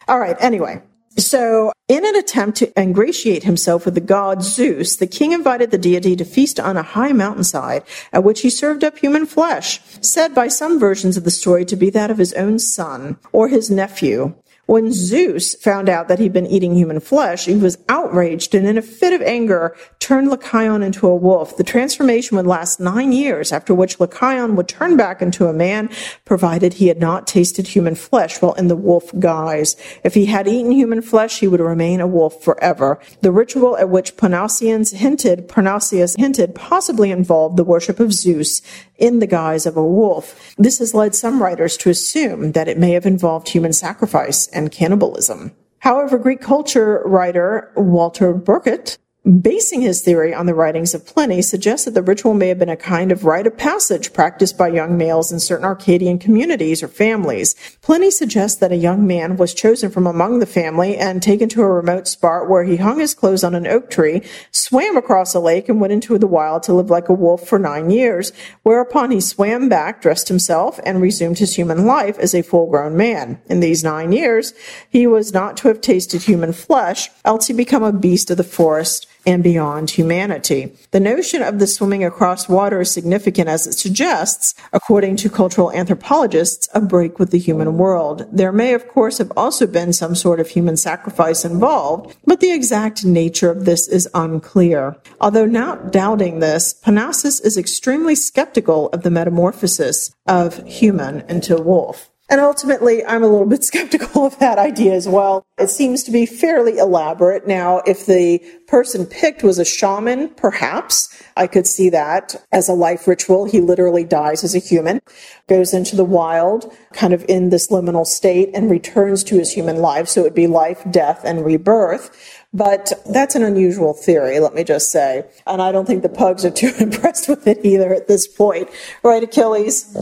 All 0.08 0.20
right. 0.20 0.36
Anyway, 0.40 0.82
so, 1.18 1.72
in 1.88 2.06
an 2.06 2.16
attempt 2.16 2.58
to 2.58 2.74
ingratiate 2.80 3.44
himself 3.44 3.86
with 3.86 3.94
the 3.94 4.02
god 4.02 4.44
Zeus, 4.44 4.98
the 4.98 5.08
king 5.08 5.32
invited 5.32 5.72
the 5.72 5.78
deity 5.78 6.16
to 6.18 6.26
feast 6.26 6.60
on 6.60 6.76
a 6.76 6.84
high 6.84 7.14
mountainside, 7.14 7.84
at 8.12 8.24
which 8.24 8.42
he 8.42 8.50
served 8.50 8.84
up 8.84 8.98
human 8.98 9.26
flesh, 9.26 9.80
said 10.02 10.36
by 10.36 10.50
some 10.50 10.80
versions 10.80 11.16
of 11.16 11.24
the 11.24 11.32
story 11.32 11.64
to 11.66 11.76
be 11.76 11.90
that 11.92 12.12
of 12.12 12.18
his 12.18 12.34
own 12.34 12.60
son 12.60 13.18
or 13.32 13.48
his 13.48 13.70
nephew. 13.70 14.34
When 14.68 14.92
Zeus 14.92 15.54
found 15.54 15.90
out 15.90 16.08
that 16.08 16.18
he'd 16.18 16.34
been 16.34 16.48
eating 16.48 16.74
human 16.74 17.00
flesh, 17.00 17.46
he 17.46 17.56
was 17.56 17.78
outraged 17.88 18.56
and 18.56 18.66
in 18.66 18.80
a 18.80 18.82
fit 18.82 19.14
of 19.14 19.22
anger 19.22 19.76
turned 20.00 20.30
Lycaon 20.30 20.82
into 20.82 21.08
a 21.08 21.16
wolf. 21.16 21.56
The 21.56 21.64
transformation 21.64 22.36
would 22.36 22.48
last 22.48 22.80
nine 22.80 23.12
years, 23.12 23.52
after 23.52 23.76
which 23.76 24.00
Lycaon 24.00 24.56
would 24.56 24.68
turn 24.68 24.98
back 24.98 25.22
into 25.22 25.46
a 25.46 25.54
man, 25.54 25.90
provided 26.26 26.74
he 26.74 26.88
had 26.88 27.00
not 27.00 27.28
tasted 27.28 27.68
human 27.68 27.94
flesh 27.94 28.42
while 28.42 28.54
in 28.54 28.68
the 28.68 28.76
wolf 28.76 29.12
guise. 29.20 29.76
If 30.04 30.16
he 30.16 30.26
had 30.26 30.48
eaten 30.48 30.72
human 30.72 31.04
flesh, 31.04 31.40
he 31.40 31.48
would 31.48 31.60
remain 31.60 32.02
a 32.02 32.08
wolf 32.08 32.44
forever. 32.44 33.00
The 33.22 33.32
ritual 33.32 33.78
at 33.78 33.90
which 33.90 34.18
Parnassians 34.18 34.94
hinted, 34.94 35.48
Parnassius 35.48 36.18
hinted, 36.18 36.56
possibly 36.56 37.12
involved 37.12 37.58
the 37.58 37.64
worship 37.64 38.00
of 38.00 38.14
Zeus 38.14 38.62
in 38.98 39.20
the 39.20 39.28
guise 39.28 39.66
of 39.66 39.78
a 39.78 39.86
wolf. 39.86 40.56
This 40.58 40.80
has 40.80 40.94
led 40.94 41.16
some 41.16 41.42
writers 41.42 41.78
to 41.78 41.90
assume 41.90 42.54
that 42.54 42.68
it 42.68 42.78
may 42.78 42.92
have 42.92 43.06
involved 43.06 43.50
human 43.50 43.74
sacrifice 43.74 44.48
and 44.48 44.72
cannibalism. 44.72 45.52
However, 45.80 46.18
Greek 46.18 46.42
culture 46.42 47.02
writer 47.06 47.72
Walter 47.76 48.34
Burkert 48.34 48.98
basing 49.26 49.82
his 49.82 50.02
theory 50.04 50.36
on 50.36 50.46
the 50.46 50.54
writings 50.54 50.94
of 50.94 51.06
Pliny, 51.06 51.42
suggests 51.42 51.86
that 51.86 51.96
the 51.96 52.04
ritual 52.04 52.36
may 52.36 52.50
have 52.50 52.60
been 52.60 52.70
a 52.70 52.78
kind 52.78 53.12
of 53.12 53.26
rite 53.26 53.48
of 53.48 53.58
passage 53.58 54.14
practiced 54.14 54.56
by 54.56 54.68
young 54.68 54.98
males 54.98 55.32
in 55.32 55.40
certain 55.40 55.66
Arcadian 55.66 56.20
communities 56.20 56.84
or 56.84 56.88
families. 56.88 57.56
Pliny 57.82 58.12
suggests 58.12 58.60
that 58.60 58.72
a 58.72 58.78
young 58.78 59.08
man 59.08 59.36
was 59.36 59.56
chosen 59.56 59.90
from 59.90 60.06
among 60.06 60.40
the 60.40 60.46
family 60.46 60.96
and 60.96 61.24
taken 61.24 61.50
to 61.50 61.64
a 61.64 61.68
remote 61.68 62.08
spot 62.08 62.48
where 62.48 62.64
he 62.64 62.78
hung 62.78 63.00
his 63.00 63.16
clothes 63.16 63.44
on 63.44 63.56
an 63.56 63.66
oak 63.66 63.90
tree, 63.90 64.22
swam 64.52 64.96
across 64.96 65.34
a 65.34 65.40
lake, 65.40 65.68
and 65.70 65.82
went 65.82 65.94
into 65.94 66.16
the 66.20 66.28
wild 66.28 66.62
to 66.64 66.74
live 66.74 66.92
like 66.92 67.10
a 67.10 67.14
wolf 67.14 67.48
for 67.48 67.58
nine 67.58 67.90
years, 67.90 68.32
whereupon 68.62 69.10
he 69.10 69.20
swam 69.20 69.68
back, 69.68 70.04
dressed 70.04 70.28
himself, 70.28 70.80
and 70.86 71.02
resumed 71.02 71.40
his 71.40 71.56
human 71.56 71.88
life 71.88 72.20
as 72.20 72.36
a 72.36 72.44
full 72.44 72.70
grown 72.70 72.96
man. 72.96 73.42
In 73.48 73.60
these 73.60 73.84
nine 73.84 74.12
years, 74.12 74.54
he 74.88 75.08
was 75.08 75.34
not 75.34 75.58
to 75.58 75.68
have 75.68 75.82
tasted 75.82 76.24
human 76.24 76.54
flesh, 76.54 77.10
else 77.24 77.48
he 77.48 77.54
become 77.54 77.82
a 77.82 77.92
beast 77.92 78.30
of 78.30 78.38
the 78.38 78.44
forest 78.44 79.08
and 79.26 79.44
beyond 79.44 79.92
humanity. 79.92 80.74
The 80.92 81.00
notion 81.00 81.42
of 81.42 81.60
the 81.60 81.68
swimming 81.68 82.04
across 82.04 82.50
water 82.50 82.82
is 82.82 82.92
significant 82.92 83.50
as 83.50 83.68
it 83.68 83.74
suggests, 83.74 84.54
according 84.74 85.18
to 85.18 85.30
cultural 85.30 85.72
anthropologists, 85.72 86.68
a 86.74 86.82
break 86.82 87.20
with 87.20 87.32
the 87.32 87.40
human 87.40 87.78
world. 87.78 88.28
There 88.32 88.52
may, 88.52 88.74
of 88.74 88.88
course, 88.88 89.18
have 89.18 89.32
also 89.36 89.68
been 89.68 89.94
some 89.94 90.16
sort 90.16 90.40
of 90.40 90.50
human 90.50 90.78
sacrifice 90.78 91.46
involved, 91.46 92.16
but 92.26 92.40
the 92.40 92.52
exact 92.52 93.06
nature 93.06 93.52
of 93.52 93.66
this 93.66 93.88
is 93.88 94.10
unclear. 94.14 94.96
Although 95.20 95.46
not 95.46 95.92
doubting 95.92 96.40
this, 96.40 96.74
Parnassus 96.74 97.40
is 97.40 97.58
extremely 97.58 98.16
skeptical 98.16 98.90
of 98.90 99.04
the 99.04 99.12
metamorphosis 99.12 100.14
of 100.28 100.66
human 100.68 101.22
into 101.30 101.56
wolf. 101.58 102.10
And 102.30 102.42
ultimately, 102.42 103.06
I'm 103.06 103.24
a 103.24 103.28
little 103.28 103.46
bit 103.46 103.64
skeptical 103.72 104.26
of 104.26 104.40
that 104.40 104.58
idea 104.58 104.94
as 104.94 105.08
well. 105.08 105.46
It 105.58 105.70
seems 105.70 106.04
to 106.04 106.12
be 106.12 106.26
fairly 106.26 106.78
elaborate. 106.78 107.48
Now, 107.48 107.82
if 107.86 108.06
the 108.06 108.40
person 108.68 109.06
picked 109.06 109.44
was 109.44 109.60
a 109.60 109.66
shaman, 109.66 110.30
perhaps 110.30 111.22
I 111.38 111.48
could 111.48 111.68
see 111.68 111.90
that 111.92 112.36
as 112.52 112.68
a 112.68 112.74
life 112.74 113.08
ritual. 113.08 113.46
He 113.46 113.62
literally 113.62 114.04
dies 114.04 114.44
as 114.44 114.56
a 114.56 114.60
human, 114.60 115.02
goes 115.48 115.74
into 115.74 115.96
the 115.96 116.06
wild, 116.06 116.74
kind 116.94 117.14
of 117.14 117.24
in 117.30 117.50
this 117.50 117.70
liminal 117.70 118.06
state, 118.06 118.50
and 118.54 118.72
returns 118.72 119.24
to 119.26 119.38
his 119.38 119.52
human 119.52 119.78
life. 119.78 120.08
So 120.08 120.22
it 120.22 120.24
would 120.24 120.34
be 120.34 120.48
life, 120.48 120.84
death, 120.90 121.22
and 121.24 121.46
rebirth. 121.46 122.42
But 122.54 122.94
that's 123.12 123.36
an 123.36 123.44
unusual 123.44 123.94
theory, 123.94 124.40
let 124.40 124.56
me 124.56 124.64
just 124.64 124.90
say. 124.92 125.26
And 125.46 125.62
I 125.62 125.72
don't 125.72 125.86
think 125.86 126.04
the 126.04 126.10
pugs 126.10 126.46
are 126.46 126.52
too 126.52 126.74
impressed 126.80 127.30
with 127.30 127.46
it 127.48 127.60
either 127.64 127.94
at 127.94 128.08
this 128.08 128.28
point. 128.28 128.70
Right, 129.04 129.24
Achilles? 129.24 129.94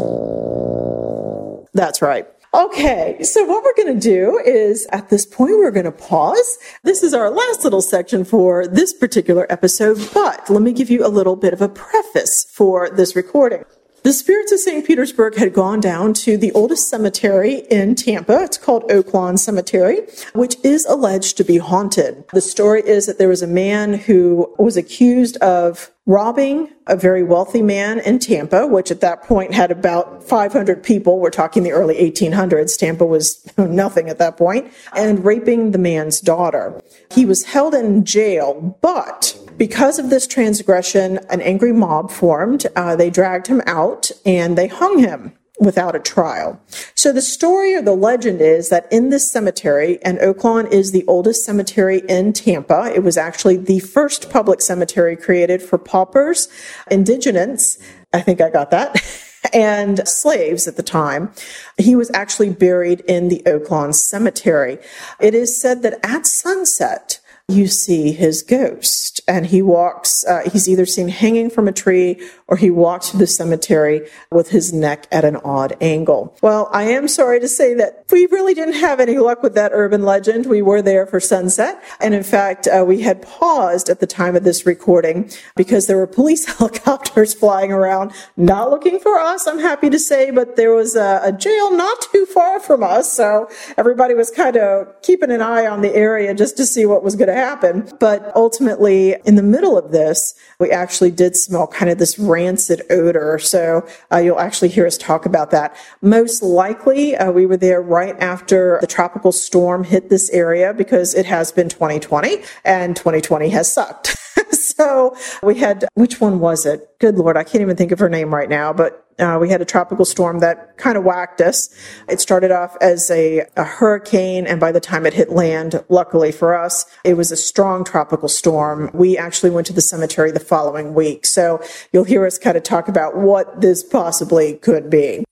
That's 1.73 2.01
right. 2.01 2.27
Okay, 2.55 3.17
so 3.23 3.43
what 3.45 3.63
we're 3.63 3.83
going 3.83 3.99
to 3.99 3.99
do 3.99 4.39
is 4.45 4.85
at 4.91 5.09
this 5.09 5.25
point, 5.25 5.57
we're 5.57 5.71
going 5.71 5.85
to 5.85 5.91
pause. 5.91 6.59
This 6.83 7.01
is 7.01 7.11
our 7.11 7.31
last 7.31 7.63
little 7.63 7.81
section 7.81 8.23
for 8.23 8.67
this 8.67 8.93
particular 8.93 9.51
episode, 9.51 9.97
but 10.13 10.47
let 10.51 10.61
me 10.61 10.71
give 10.71 10.91
you 10.91 11.03
a 11.03 11.09
little 11.09 11.35
bit 11.35 11.53
of 11.53 11.63
a 11.63 11.69
preface 11.69 12.45
for 12.47 12.91
this 12.91 13.15
recording. 13.15 13.65
The 14.03 14.11
spirits 14.11 14.51
of 14.51 14.59
St. 14.59 14.85
Petersburg 14.85 15.37
had 15.37 15.53
gone 15.53 15.79
down 15.79 16.13
to 16.15 16.35
the 16.35 16.51
oldest 16.51 16.89
cemetery 16.89 17.59
in 17.71 17.95
Tampa. 17.95 18.43
It's 18.43 18.57
called 18.57 18.83
Oaklawn 18.89 19.39
Cemetery, 19.39 20.01
which 20.33 20.57
is 20.61 20.85
alleged 20.85 21.37
to 21.37 21.45
be 21.45 21.57
haunted. 21.57 22.25
The 22.33 22.41
story 22.41 22.81
is 22.81 23.05
that 23.05 23.17
there 23.17 23.29
was 23.29 23.41
a 23.41 23.47
man 23.47 23.93
who 23.93 24.53
was 24.57 24.75
accused 24.75 25.37
of 25.37 25.89
robbing 26.05 26.69
a 26.85 26.97
very 26.97 27.23
wealthy 27.23 27.61
man 27.61 27.99
in 27.99 28.19
Tampa, 28.19 28.67
which 28.67 28.91
at 28.91 28.99
that 28.99 29.23
point 29.23 29.53
had 29.53 29.71
about 29.71 30.21
500 30.21 30.83
people. 30.83 31.19
We're 31.19 31.29
talking 31.29 31.63
the 31.63 31.71
early 31.71 31.95
1800s. 31.95 32.77
Tampa 32.77 33.05
was 33.05 33.47
nothing 33.57 34.09
at 34.09 34.17
that 34.17 34.35
point, 34.35 34.69
and 34.93 35.23
raping 35.23 35.71
the 35.71 35.77
man's 35.77 36.19
daughter. 36.19 36.81
He 37.09 37.25
was 37.25 37.45
held 37.45 37.73
in 37.73 38.03
jail, 38.03 38.77
but 38.81 39.37
because 39.57 39.99
of 39.99 40.09
this 40.09 40.27
transgression, 40.27 41.19
an 41.29 41.41
angry 41.41 41.73
mob 41.73 42.11
formed. 42.11 42.67
Uh, 42.75 42.95
they 42.95 43.09
dragged 43.09 43.47
him 43.47 43.61
out 43.65 44.11
and 44.25 44.57
they 44.57 44.67
hung 44.67 44.99
him 44.99 45.33
without 45.59 45.95
a 45.95 45.99
trial. 45.99 46.59
So 46.95 47.11
the 47.11 47.21
story 47.21 47.75
or 47.75 47.81
the 47.81 47.95
legend 47.95 48.41
is 48.41 48.69
that 48.69 48.87
in 48.91 49.09
this 49.09 49.31
cemetery, 49.31 49.99
and 50.03 50.17
Oaklawn 50.19 50.71
is 50.71 50.91
the 50.91 51.05
oldest 51.05 51.45
cemetery 51.45 52.01
in 52.09 52.33
Tampa. 52.33 52.91
It 52.93 53.03
was 53.03 53.17
actually 53.17 53.57
the 53.57 53.79
first 53.79 54.29
public 54.29 54.61
cemetery 54.61 55.15
created 55.15 55.61
for 55.61 55.77
paupers, 55.77 56.47
indigents. 56.89 57.77
I 58.11 58.21
think 58.21 58.41
I 58.41 58.49
got 58.49 58.71
that. 58.71 59.01
and 59.53 60.07
slaves 60.07 60.67
at 60.67 60.77
the 60.77 60.83
time. 60.83 61.31
He 61.77 61.95
was 61.95 62.09
actually 62.13 62.51
buried 62.51 63.01
in 63.01 63.27
the 63.27 63.43
Oaklawn 63.45 63.93
Cemetery. 63.93 64.79
It 65.19 65.35
is 65.35 65.59
said 65.59 65.81
that 65.81 65.99
at 66.03 66.25
sunset, 66.25 67.19
you 67.49 67.67
see 67.67 68.13
his 68.13 68.41
ghost. 68.41 69.12
And 69.27 69.45
he 69.45 69.61
walks, 69.61 70.25
uh, 70.25 70.41
he's 70.51 70.67
either 70.67 70.85
seen 70.85 71.07
hanging 71.07 71.49
from 71.49 71.67
a 71.67 71.71
tree 71.71 72.21
or 72.47 72.57
he 72.57 72.69
walks 72.69 73.09
through 73.09 73.19
the 73.19 73.27
cemetery 73.27 74.07
with 74.31 74.49
his 74.49 74.73
neck 74.73 75.07
at 75.11 75.25
an 75.25 75.37
odd 75.37 75.75
angle. 75.81 76.35
Well, 76.41 76.69
I 76.71 76.83
am 76.83 77.07
sorry 77.07 77.39
to 77.39 77.47
say 77.47 77.73
that 77.75 78.05
we 78.11 78.25
really 78.27 78.53
didn't 78.53 78.75
have 78.75 78.99
any 78.99 79.17
luck 79.17 79.41
with 79.41 79.55
that 79.55 79.71
urban 79.73 80.03
legend. 80.03 80.45
We 80.45 80.61
were 80.61 80.81
there 80.81 81.05
for 81.05 81.19
sunset. 81.19 81.81
And 81.99 82.13
in 82.13 82.23
fact, 82.23 82.67
uh, 82.67 82.83
we 82.85 83.01
had 83.01 83.21
paused 83.21 83.89
at 83.89 83.99
the 83.99 84.07
time 84.07 84.35
of 84.35 84.43
this 84.43 84.65
recording 84.65 85.31
because 85.55 85.87
there 85.87 85.97
were 85.97 86.07
police 86.07 86.45
helicopters 86.57 87.33
flying 87.33 87.71
around, 87.71 88.11
not 88.37 88.69
looking 88.69 88.99
for 88.99 89.19
us, 89.19 89.47
I'm 89.47 89.59
happy 89.59 89.89
to 89.89 89.99
say, 89.99 90.31
but 90.31 90.55
there 90.55 90.73
was 90.73 90.95
a, 90.95 91.21
a 91.23 91.31
jail 91.31 91.75
not 91.75 92.01
too 92.11 92.25
far 92.25 92.59
from 92.59 92.83
us. 92.83 93.11
So 93.11 93.49
everybody 93.77 94.13
was 94.13 94.29
kind 94.29 94.57
of 94.57 95.01
keeping 95.01 95.31
an 95.31 95.41
eye 95.41 95.65
on 95.65 95.81
the 95.81 95.93
area 95.95 96.33
just 96.33 96.57
to 96.57 96.65
see 96.65 96.85
what 96.85 97.03
was 97.03 97.15
going 97.15 97.27
to 97.27 97.33
happen. 97.33 97.89
But 97.99 98.31
ultimately, 98.35 99.12
in 99.25 99.35
the 99.35 99.43
middle 99.43 99.77
of 99.77 99.91
this, 99.91 100.35
we 100.59 100.71
actually 100.71 101.11
did 101.11 101.35
smell 101.35 101.67
kind 101.67 101.91
of 101.91 101.97
this 101.97 102.17
rancid 102.19 102.83
odor. 102.89 103.39
So 103.39 103.87
uh, 104.11 104.17
you'll 104.17 104.39
actually 104.39 104.69
hear 104.69 104.87
us 104.87 104.97
talk 104.97 105.25
about 105.25 105.51
that. 105.51 105.75
Most 106.01 106.43
likely, 106.43 107.15
uh, 107.15 107.31
we 107.31 107.45
were 107.45 107.57
there 107.57 107.81
right 107.81 108.19
after 108.19 108.77
the 108.81 108.87
tropical 108.87 109.31
storm 109.31 109.83
hit 109.83 110.09
this 110.09 110.29
area 110.31 110.73
because 110.73 111.13
it 111.13 111.25
has 111.25 111.51
been 111.51 111.69
2020 111.69 112.43
and 112.65 112.95
2020 112.95 113.49
has 113.49 113.71
sucked. 113.71 114.15
so 114.51 115.15
we 115.41 115.55
had, 115.55 115.85
which 115.93 116.19
one 116.21 116.39
was 116.39 116.65
it? 116.65 116.87
Good 116.99 117.15
Lord, 117.15 117.37
I 117.37 117.43
can't 117.43 117.61
even 117.61 117.75
think 117.75 117.91
of 117.91 117.99
her 117.99 118.09
name 118.09 118.33
right 118.33 118.49
now, 118.49 118.73
but 118.73 119.02
uh, 119.19 119.37
we 119.39 119.49
had 119.49 119.61
a 119.61 119.65
tropical 119.65 120.05
storm 120.05 120.39
that 120.39 120.77
kind 120.77 120.97
of 120.97 121.03
whacked 121.03 121.41
us. 121.41 121.69
It 122.07 122.19
started 122.19 122.51
off 122.51 122.77
as 122.81 123.09
a, 123.11 123.45
a, 123.55 123.63
hurricane, 123.63 124.45
and 124.45 124.59
by 124.59 124.71
the 124.71 124.79
time 124.79 125.05
it 125.05 125.13
hit 125.13 125.29
land, 125.29 125.83
luckily 125.89 126.31
for 126.31 126.55
us, 126.55 126.85
it 127.03 127.15
was 127.15 127.31
a 127.31 127.37
strong 127.37 127.83
tropical 127.83 128.29
storm. 128.29 128.89
We 128.93 129.17
actually 129.17 129.51
went 129.51 129.67
to 129.67 129.73
the 129.73 129.81
cemetery 129.81 130.31
the 130.31 130.39
following 130.39 130.93
week. 130.93 131.25
So 131.25 131.61
you'll 131.91 132.03
hear 132.03 132.25
us 132.25 132.37
kind 132.37 132.57
of 132.57 132.63
talk 132.63 132.87
about 132.87 133.17
what 133.17 133.61
this 133.61 133.83
possibly 133.83 134.55
could 134.55 134.89
be. 134.89 135.23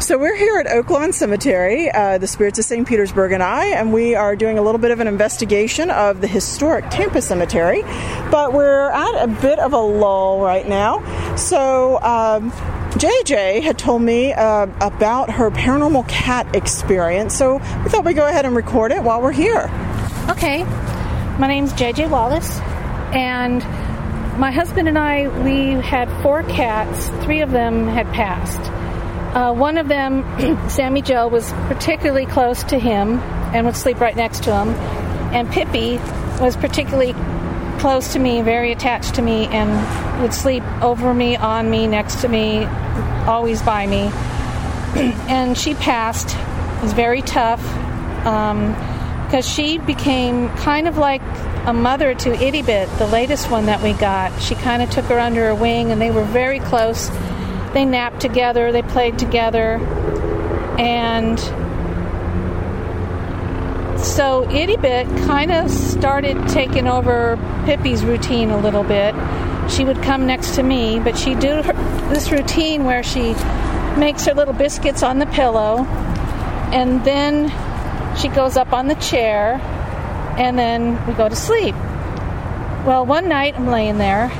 So 0.00 0.18
we're 0.18 0.36
here 0.36 0.58
at 0.58 0.66
Oaklawn 0.66 1.14
Cemetery, 1.14 1.90
uh, 1.90 2.18
the 2.18 2.26
Spirits 2.26 2.58
of 2.58 2.64
St. 2.64 2.86
Petersburg 2.86 3.32
and 3.32 3.42
I, 3.42 3.66
and 3.66 3.92
we 3.92 4.14
are 4.14 4.34
doing 4.34 4.58
a 4.58 4.62
little 4.62 4.80
bit 4.80 4.90
of 4.90 5.00
an 5.00 5.06
investigation 5.06 5.90
of 5.90 6.20
the 6.20 6.26
historic 6.26 6.90
Tampa 6.90 7.22
Cemetery. 7.22 7.82
But 8.30 8.52
we're 8.52 8.90
at 8.90 9.22
a 9.22 9.28
bit 9.28 9.58
of 9.58 9.72
a 9.72 9.78
lull 9.78 10.40
right 10.40 10.68
now. 10.68 11.04
So 11.36 12.02
um, 12.02 12.50
JJ 12.92 13.62
had 13.62 13.78
told 13.78 14.02
me 14.02 14.32
uh, 14.32 14.66
about 14.80 15.30
her 15.30 15.50
paranormal 15.50 16.08
cat 16.08 16.54
experience, 16.56 17.36
so 17.36 17.58
we 17.84 17.88
thought 17.88 18.04
we'd 18.04 18.14
go 18.14 18.26
ahead 18.26 18.44
and 18.44 18.56
record 18.56 18.92
it 18.92 19.02
while 19.02 19.22
we're 19.22 19.32
here. 19.32 19.70
Okay, 20.28 20.64
my 21.38 21.46
name's 21.46 21.72
JJ 21.74 22.10
Wallace, 22.10 22.58
and 23.12 23.62
my 24.38 24.50
husband 24.50 24.88
and 24.88 24.98
I, 24.98 25.28
we 25.44 25.80
had 25.80 26.10
four 26.22 26.42
cats. 26.42 27.08
Three 27.24 27.40
of 27.40 27.50
them 27.50 27.86
had 27.86 28.06
passed. 28.08 28.60
Uh, 29.34 29.52
one 29.52 29.78
of 29.78 29.88
them, 29.88 30.68
Sammy 30.68 31.00
Joe, 31.00 31.26
was 31.26 31.50
particularly 31.66 32.26
close 32.26 32.62
to 32.64 32.78
him 32.78 33.18
and 33.54 33.64
would 33.64 33.76
sleep 33.76 33.98
right 33.98 34.14
next 34.14 34.44
to 34.44 34.54
him. 34.54 34.68
And 35.32 35.50
Pippi 35.50 35.96
was 36.38 36.56
particularly 36.56 37.14
close 37.78 38.12
to 38.12 38.18
me, 38.18 38.42
very 38.42 38.72
attached 38.72 39.14
to 39.14 39.22
me, 39.22 39.46
and 39.46 40.20
would 40.20 40.34
sleep 40.34 40.62
over 40.82 41.14
me, 41.14 41.36
on 41.36 41.70
me, 41.70 41.86
next 41.86 42.20
to 42.20 42.28
me, 42.28 42.64
always 43.26 43.62
by 43.62 43.86
me. 43.86 44.10
and 45.28 45.56
she 45.56 45.74
passed. 45.74 46.36
It 46.36 46.82
was 46.82 46.92
very 46.92 47.22
tough 47.22 47.62
because 48.18 49.46
um, 49.46 49.54
she 49.54 49.78
became 49.78 50.50
kind 50.50 50.86
of 50.86 50.98
like 50.98 51.22
a 51.66 51.72
mother 51.72 52.14
to 52.14 52.34
Itty 52.34 52.62
Bit, 52.62 52.88
the 52.98 53.06
latest 53.06 53.50
one 53.50 53.66
that 53.66 53.82
we 53.82 53.94
got. 53.94 54.42
She 54.42 54.54
kind 54.56 54.82
of 54.82 54.90
took 54.90 55.06
her 55.06 55.18
under 55.18 55.46
her 55.46 55.54
wing, 55.54 55.90
and 55.90 56.00
they 56.00 56.10
were 56.10 56.24
very 56.24 56.58
close. 56.60 57.08
They 57.72 57.84
napped 57.86 58.20
together, 58.20 58.70
they 58.70 58.82
played 58.82 59.18
together, 59.18 59.76
and 60.78 61.38
so 63.98 64.46
Itty 64.50 64.76
Bit 64.76 65.06
kind 65.26 65.50
of 65.50 65.70
started 65.70 66.48
taking 66.48 66.86
over 66.86 67.38
Pippi's 67.64 68.04
routine 68.04 68.50
a 68.50 68.58
little 68.58 68.82
bit. 68.82 69.14
She 69.70 69.84
would 69.84 70.02
come 70.02 70.26
next 70.26 70.56
to 70.56 70.62
me, 70.62 70.98
but 70.98 71.16
she'd 71.16 71.38
do 71.38 71.62
her, 71.62 71.72
this 72.12 72.30
routine 72.30 72.84
where 72.84 73.02
she 73.02 73.32
makes 73.96 74.26
her 74.26 74.34
little 74.34 74.52
biscuits 74.54 75.02
on 75.02 75.18
the 75.18 75.26
pillow, 75.26 75.84
and 76.72 77.02
then 77.04 77.48
she 78.16 78.28
goes 78.28 78.56
up 78.58 78.72
on 78.74 78.88
the 78.88 78.96
chair, 78.96 79.54
and 80.36 80.58
then 80.58 81.04
we 81.06 81.14
go 81.14 81.28
to 81.28 81.36
sleep. 81.36 81.74
Well, 82.84 83.06
one 83.06 83.28
night 83.28 83.54
I'm 83.56 83.68
laying 83.68 83.96
there, 83.96 84.30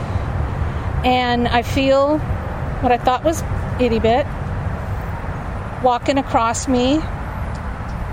and 1.05 1.49
I 1.49 1.63
feel 1.63 2.21
what 2.83 2.91
I 2.91 2.99
thought 2.99 3.23
was 3.23 3.43
Itty 3.81 4.01
Bit 4.01 4.27
walking 5.83 6.19
across 6.19 6.69
me 6.69 7.01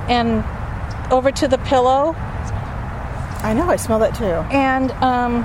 and 0.07 0.43
over 1.11 1.31
to 1.31 1.47
the 1.47 1.57
pillow. 1.57 2.15
I 3.41 3.53
know, 3.55 3.69
I 3.69 3.77
smell 3.77 3.99
that 3.99 4.15
too. 4.15 4.25
And, 4.25 4.91
um, 4.91 5.41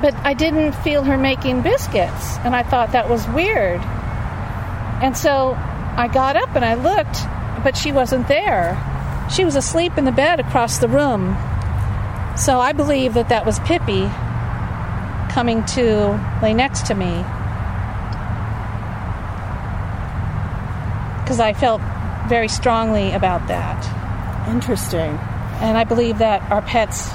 but 0.00 0.14
I 0.24 0.34
didn't 0.34 0.72
feel 0.76 1.02
her 1.04 1.16
making 1.16 1.62
biscuits, 1.62 2.36
and 2.38 2.54
I 2.54 2.62
thought 2.62 2.92
that 2.92 3.08
was 3.08 3.26
weird. 3.28 3.80
And 5.02 5.16
so 5.16 5.54
I 5.96 6.08
got 6.12 6.36
up 6.36 6.54
and 6.54 6.64
I 6.64 6.74
looked, 6.74 7.64
but 7.64 7.76
she 7.76 7.90
wasn't 7.90 8.28
there. 8.28 8.78
She 9.30 9.44
was 9.44 9.56
asleep 9.56 9.96
in 9.98 10.04
the 10.04 10.12
bed 10.12 10.40
across 10.40 10.78
the 10.78 10.88
room. 10.88 11.36
So 12.36 12.60
I 12.60 12.72
believe 12.72 13.14
that 13.14 13.28
that 13.28 13.44
was 13.46 13.58
Pippi 13.60 14.10
coming 15.30 15.64
to 15.64 16.38
lay 16.42 16.52
next 16.52 16.86
to 16.86 16.94
me. 16.94 17.24
Because 21.22 21.40
I 21.40 21.52
felt 21.52 21.80
very 22.28 22.48
strongly 22.48 23.12
about 23.12 23.48
that. 23.48 24.48
Interesting. 24.48 25.16
And 25.60 25.78
I 25.78 25.84
believe 25.84 26.18
that 26.18 26.50
our 26.50 26.62
pets 26.62 27.10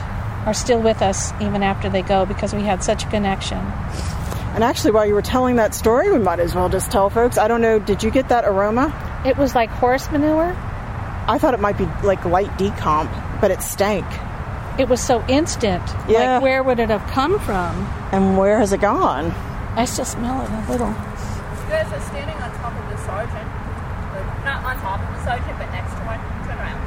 are 0.46 0.54
still 0.54 0.80
with 0.80 1.02
us 1.02 1.34
even 1.42 1.64
after 1.64 1.90
they 1.90 2.02
go 2.02 2.26
because 2.26 2.54
we 2.54 2.62
had 2.62 2.84
such 2.84 3.04
a 3.04 3.08
connection. 3.10 3.58
And 3.58 4.64
actually, 4.64 4.92
while 4.92 5.06
you 5.06 5.14
were 5.14 5.22
telling 5.22 5.58
that 5.58 5.76
story, 5.76 6.12
we 6.12 6.20
might 6.20 6.40
as 6.40 6.56
well 6.56 6.70
just 6.70 6.92
tell 6.92 7.10
folks. 7.10 7.38
I 7.38 7.50
don't 7.50 7.62
know, 7.62 7.80
did 7.80 8.04
you 8.04 8.12
get 8.12 8.30
that 8.30 8.46
aroma? 8.46 8.94
It 9.26 9.38
was 9.38 9.54
like 9.54 9.70
horse 9.70 10.10
manure. 10.12 10.56
I 11.28 11.38
thought 11.40 11.54
it 11.54 11.60
might 11.60 11.78
be 11.78 11.86
like 12.04 12.24
light 12.24 12.52
decomp, 12.58 13.10
but 13.42 13.52
it 13.52 13.62
stank. 13.62 14.06
It 14.78 14.90
was 14.90 15.02
so 15.02 15.26
instant. 15.28 15.84
Yeah. 16.08 16.36
Like, 16.36 16.44
where 16.44 16.64
would 16.64 16.80
it 16.80 16.90
have 16.90 17.06
come 17.12 17.40
from? 17.40 17.76
And 18.12 18.38
where 18.38 18.60
has 18.60 18.74
it 18.74 18.82
gone? 18.82 19.32
I 19.76 19.86
still 19.86 20.06
smell 20.06 20.42
it 20.42 20.50
a 20.50 20.72
little. 20.72 20.90
You 20.90 21.72
guys 21.72 21.92
are 21.92 22.02
standing 22.02 22.36
on 22.38 22.52
top 22.60 22.74
of 22.74 22.90
the 22.90 22.98
sergeant 23.06 23.66
not 24.46 24.64
on 24.64 24.78
top 24.80 25.02
of 25.02 25.10
the 25.10 25.24
sergeant, 25.26 25.58
but 25.58 25.66
next 25.74 25.92
to 25.98 26.02
one. 26.06 26.22
Turn 26.46 26.58
around. 26.62 26.78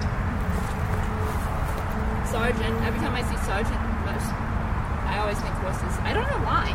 Sergeant. 2.31 2.87
Every 2.87 3.01
time 3.01 3.15
I 3.19 3.23
see 3.27 3.37
sergeant, 3.45 3.81
most, 4.07 4.31
I 5.11 5.19
always 5.19 5.39
think 5.41 5.55
horses. 5.57 5.99
I 6.07 6.15
don't 6.15 6.31
know 6.31 6.39
why. 6.47 6.71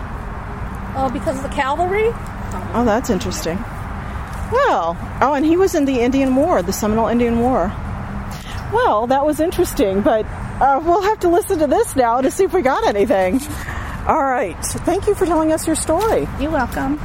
Oh, 0.97 1.09
because 1.09 1.37
of 1.37 1.43
the 1.43 1.55
cavalry? 1.55 2.11
Oh, 2.75 2.83
that's 2.85 3.09
interesting. 3.09 3.57
Well, 4.51 4.97
oh, 5.21 5.33
and 5.33 5.45
he 5.45 5.55
was 5.55 5.73
in 5.73 5.85
the 5.85 6.01
Indian 6.01 6.35
War, 6.35 6.61
the 6.61 6.73
Seminole 6.73 7.07
Indian 7.07 7.39
War. 7.39 7.71
Well, 8.73 9.07
that 9.07 9.25
was 9.25 9.39
interesting, 9.39 10.01
but 10.01 10.25
uh, 10.61 10.81
we'll 10.83 11.01
have 11.01 11.19
to 11.21 11.29
listen 11.29 11.59
to 11.59 11.67
this 11.67 11.95
now 11.95 12.21
to 12.21 12.31
see 12.31 12.43
if 12.43 12.53
we 12.53 12.61
got 12.61 12.85
anything. 12.87 13.41
All 14.07 14.23
right. 14.23 14.57
Thank 14.61 15.07
you 15.07 15.15
for 15.15 15.25
telling 15.25 15.51
us 15.51 15.65
your 15.65 15.75
story. 15.75 16.27
You're 16.39 16.51
welcome. 16.51 16.99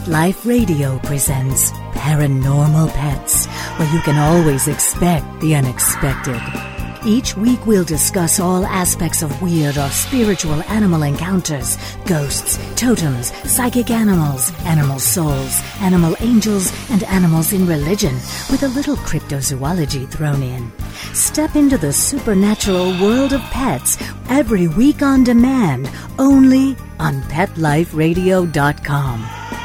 Pet 0.00 0.08
Life 0.08 0.46
Radio 0.46 0.98
presents 1.00 1.72
Paranormal 1.92 2.90
Pets, 2.92 3.46
where 3.76 3.92
you 3.92 4.00
can 4.00 4.16
always 4.16 4.66
expect 4.68 5.26
the 5.40 5.54
unexpected. 5.54 6.40
Each 7.04 7.36
week 7.36 7.66
we'll 7.66 7.84
discuss 7.84 8.40
all 8.40 8.64
aspects 8.66 9.22
of 9.22 9.42
weird 9.42 9.76
or 9.76 9.90
spiritual 9.90 10.62
animal 10.64 11.02
encounters 11.02 11.76
ghosts, 12.06 12.58
totems, 12.76 13.32
psychic 13.50 13.90
animals, 13.90 14.52
animal 14.60 14.98
souls, 14.98 15.60
animal 15.80 16.16
angels, 16.20 16.72
and 16.90 17.02
animals 17.04 17.52
in 17.52 17.66
religion, 17.66 18.14
with 18.50 18.62
a 18.62 18.68
little 18.68 18.96
cryptozoology 18.96 20.08
thrown 20.08 20.42
in. 20.42 20.72
Step 21.12 21.56
into 21.56 21.76
the 21.78 21.92
supernatural 21.92 22.98
world 23.00 23.32
of 23.32 23.40
pets 23.50 23.98
every 24.28 24.68
week 24.68 25.02
on 25.02 25.24
demand, 25.24 25.90
only 26.18 26.76
on 26.98 27.20
PetLifeRadio.com. 27.22 29.59